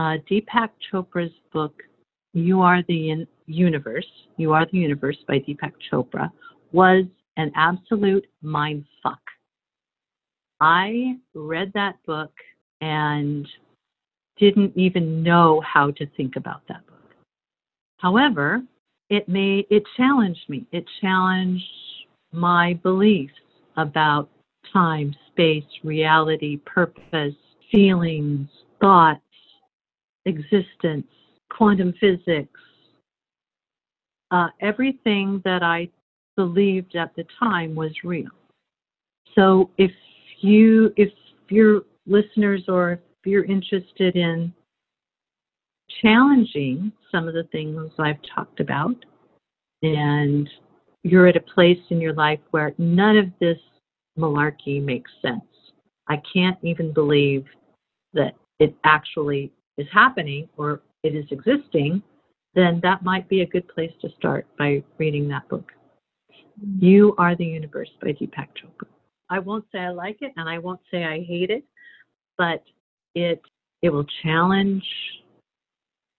[0.00, 1.82] uh, Deepak Chopra's book,
[2.32, 4.06] You Are the Universe,
[4.38, 6.30] You Are the Universe by Deepak Chopra,
[6.72, 7.04] was
[7.36, 9.20] an absolute mind fuck.
[10.60, 12.32] I read that book
[12.80, 13.46] and
[14.38, 17.14] didn't even know how to think about that book.
[17.98, 18.62] However,
[19.10, 20.66] it made it challenged me.
[20.72, 21.64] It challenged
[22.32, 23.34] my beliefs
[23.76, 24.30] about
[24.72, 27.34] time, space, reality, purpose,
[27.70, 28.48] feelings,
[28.80, 29.20] thoughts,
[30.26, 31.06] existence,
[31.50, 32.60] quantum physics,
[34.30, 35.88] uh, everything that I
[36.36, 38.30] believed at the time was real.
[39.34, 39.90] So if
[40.40, 41.10] you, if
[41.48, 44.52] your listeners or if you're interested in
[46.02, 48.96] challenging some of the things I've talked about,
[49.82, 50.48] and
[51.02, 53.58] you're at a place in your life where none of this
[54.18, 55.40] malarkey makes sense.
[56.08, 57.44] I can't even believe
[58.12, 62.02] that it actually is happening or it is existing,
[62.54, 65.72] then that might be a good place to start by reading that book.
[66.30, 66.84] Mm-hmm.
[66.84, 68.86] You Are the Universe by Deepak Chopra.
[69.28, 71.64] I won't say I like it and I won't say I hate it,
[72.36, 72.62] but
[73.14, 73.40] it
[73.82, 74.84] it will challenge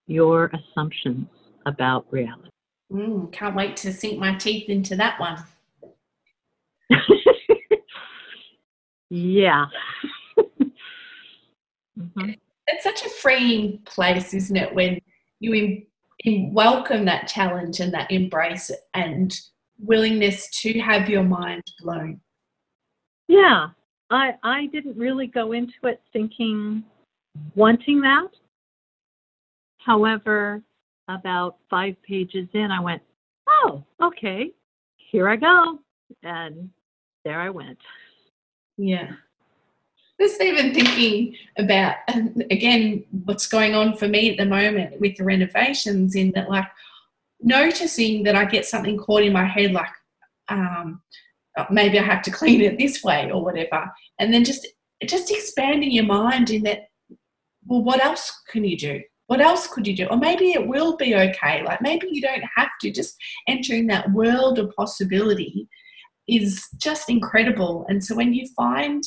[0.06, 1.26] your assumptions
[1.66, 2.48] about reality.
[2.92, 5.44] Mm, can't wait to sink my teeth into that one.
[9.10, 9.66] yeah.
[11.98, 12.30] mm-hmm.
[12.72, 14.98] It's such a freeing place, isn't it, when
[15.40, 15.86] you in,
[16.20, 19.38] in welcome that challenge and that embrace and
[19.78, 22.18] willingness to have your mind blown.
[23.28, 23.68] Yeah,
[24.08, 26.82] I I didn't really go into it thinking
[27.54, 28.28] wanting that.
[29.78, 30.62] However,
[31.08, 33.02] about five pages in, I went,
[33.46, 34.52] "Oh, okay,
[34.96, 35.78] here I go,"
[36.22, 36.70] and
[37.24, 37.78] there I went.
[38.78, 39.12] Yeah.
[40.22, 41.96] Just even thinking about
[42.50, 46.68] again what's going on for me at the moment with the renovations, in that like
[47.40, 49.90] noticing that I get something caught in my head, like
[50.48, 51.02] um,
[51.58, 53.90] uh, maybe I have to clean it this way or whatever.
[54.20, 54.64] And then just
[55.04, 56.86] just expanding your mind in that,
[57.66, 59.02] well, what else can you do?
[59.26, 60.06] What else could you do?
[60.06, 61.64] Or maybe it will be okay.
[61.64, 62.92] Like maybe you don't have to.
[62.92, 63.16] Just
[63.48, 65.68] entering that world of possibility
[66.28, 67.86] is just incredible.
[67.88, 69.02] And so when you find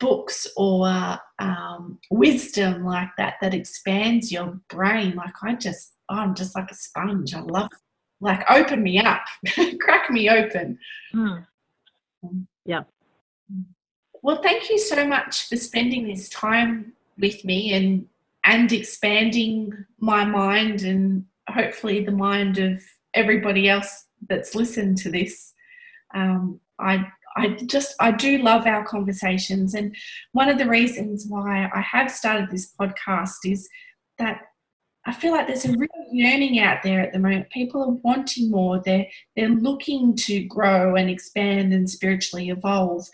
[0.00, 6.34] books or um, wisdom like that that expands your brain, like I just, oh, I'm
[6.34, 7.34] just like a sponge.
[7.34, 7.70] I love
[8.20, 9.22] like open me up,
[9.80, 10.78] crack me open.
[11.14, 11.46] Mm.
[12.64, 12.82] Yeah.
[14.22, 18.06] Well, thank you so much for spending this time with me and
[18.44, 22.82] and expanding my mind and hopefully the mind of
[23.14, 25.52] everybody else that's listened to this.
[26.14, 29.94] Um, I I just I do love our conversations, and
[30.32, 33.68] one of the reasons why I have started this podcast is
[34.18, 34.42] that
[35.06, 37.48] I feel like there's a real yearning out there at the moment.
[37.50, 38.82] People are wanting more.
[38.84, 39.06] They're
[39.36, 43.06] they're looking to grow and expand and spiritually evolve.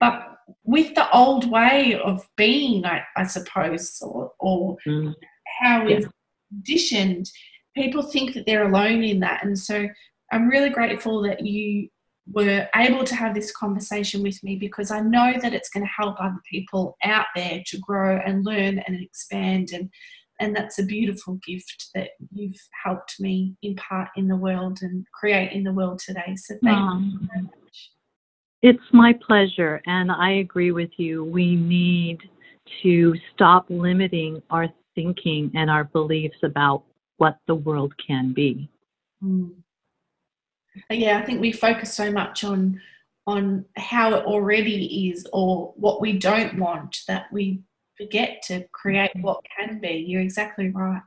[0.00, 0.32] But
[0.64, 5.14] with the old way of being, I, I suppose, or, or mm.
[5.60, 6.08] how it's
[6.50, 7.30] conditioned,
[7.76, 9.44] people think that they're alone in that.
[9.44, 9.86] And so
[10.32, 11.88] I'm really grateful that you
[12.30, 15.92] were able to have this conversation with me because I know that it's going to
[15.92, 19.90] help other people out there to grow and learn and expand and
[20.40, 25.52] and that's a beautiful gift that you've helped me impart in the world and create
[25.52, 26.34] in the world today.
[26.34, 27.90] So thank um, you very much.
[28.62, 31.24] It's my pleasure, and I agree with you.
[31.24, 32.18] We need
[32.82, 36.82] to stop limiting our thinking and our beliefs about
[37.18, 38.68] what the world can be.
[39.22, 39.52] Mm.
[40.90, 42.80] Yeah, I think we focus so much on
[43.26, 47.62] on how it already is or what we don't want that we
[47.96, 50.04] forget to create what can be.
[50.06, 51.02] You're exactly right.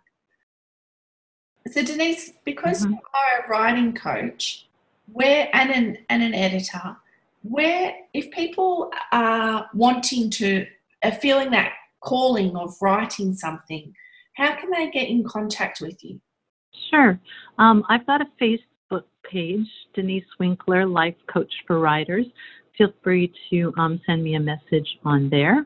[1.72, 2.94] So Denise, because mm-hmm.
[2.94, 4.68] you are a writing coach,
[5.12, 6.96] where and an and an editor,
[7.42, 10.68] where if people are wanting to
[11.04, 13.94] are feeling that calling of writing something,
[14.36, 16.22] how can they get in contact with you?
[16.90, 17.20] Sure.
[17.58, 18.60] Um, I've got a Facebook
[19.32, 22.26] page, Denise Winkler, Life Coach for Writers.
[22.78, 25.66] Feel free to um, send me a message on there,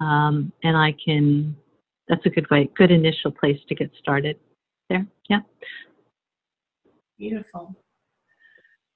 [0.00, 1.56] um, and I can.
[2.08, 4.36] That's a good way, good initial place to get started.
[4.88, 5.40] There, yeah.
[7.16, 7.76] Beautiful.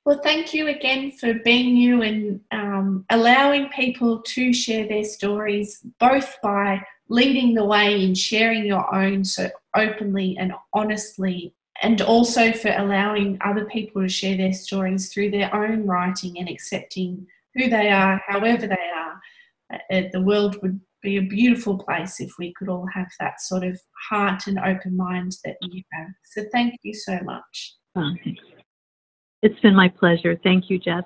[0.05, 5.81] Well, thank you again for being you and um, allowing people to share their stories,
[5.99, 12.51] both by leading the way in sharing your own so openly and honestly, and also
[12.51, 17.69] for allowing other people to share their stories through their own writing and accepting who
[17.69, 19.21] they are, however they are.
[19.93, 23.65] Uh, the world would be a beautiful place if we could all have that sort
[23.65, 23.79] of
[24.09, 26.09] heart and open mind that you have.
[26.25, 27.75] So, thank you so much.
[27.97, 28.11] Oh,
[29.43, 30.41] it's been my pleasure.
[30.43, 31.05] Thank you, Jess.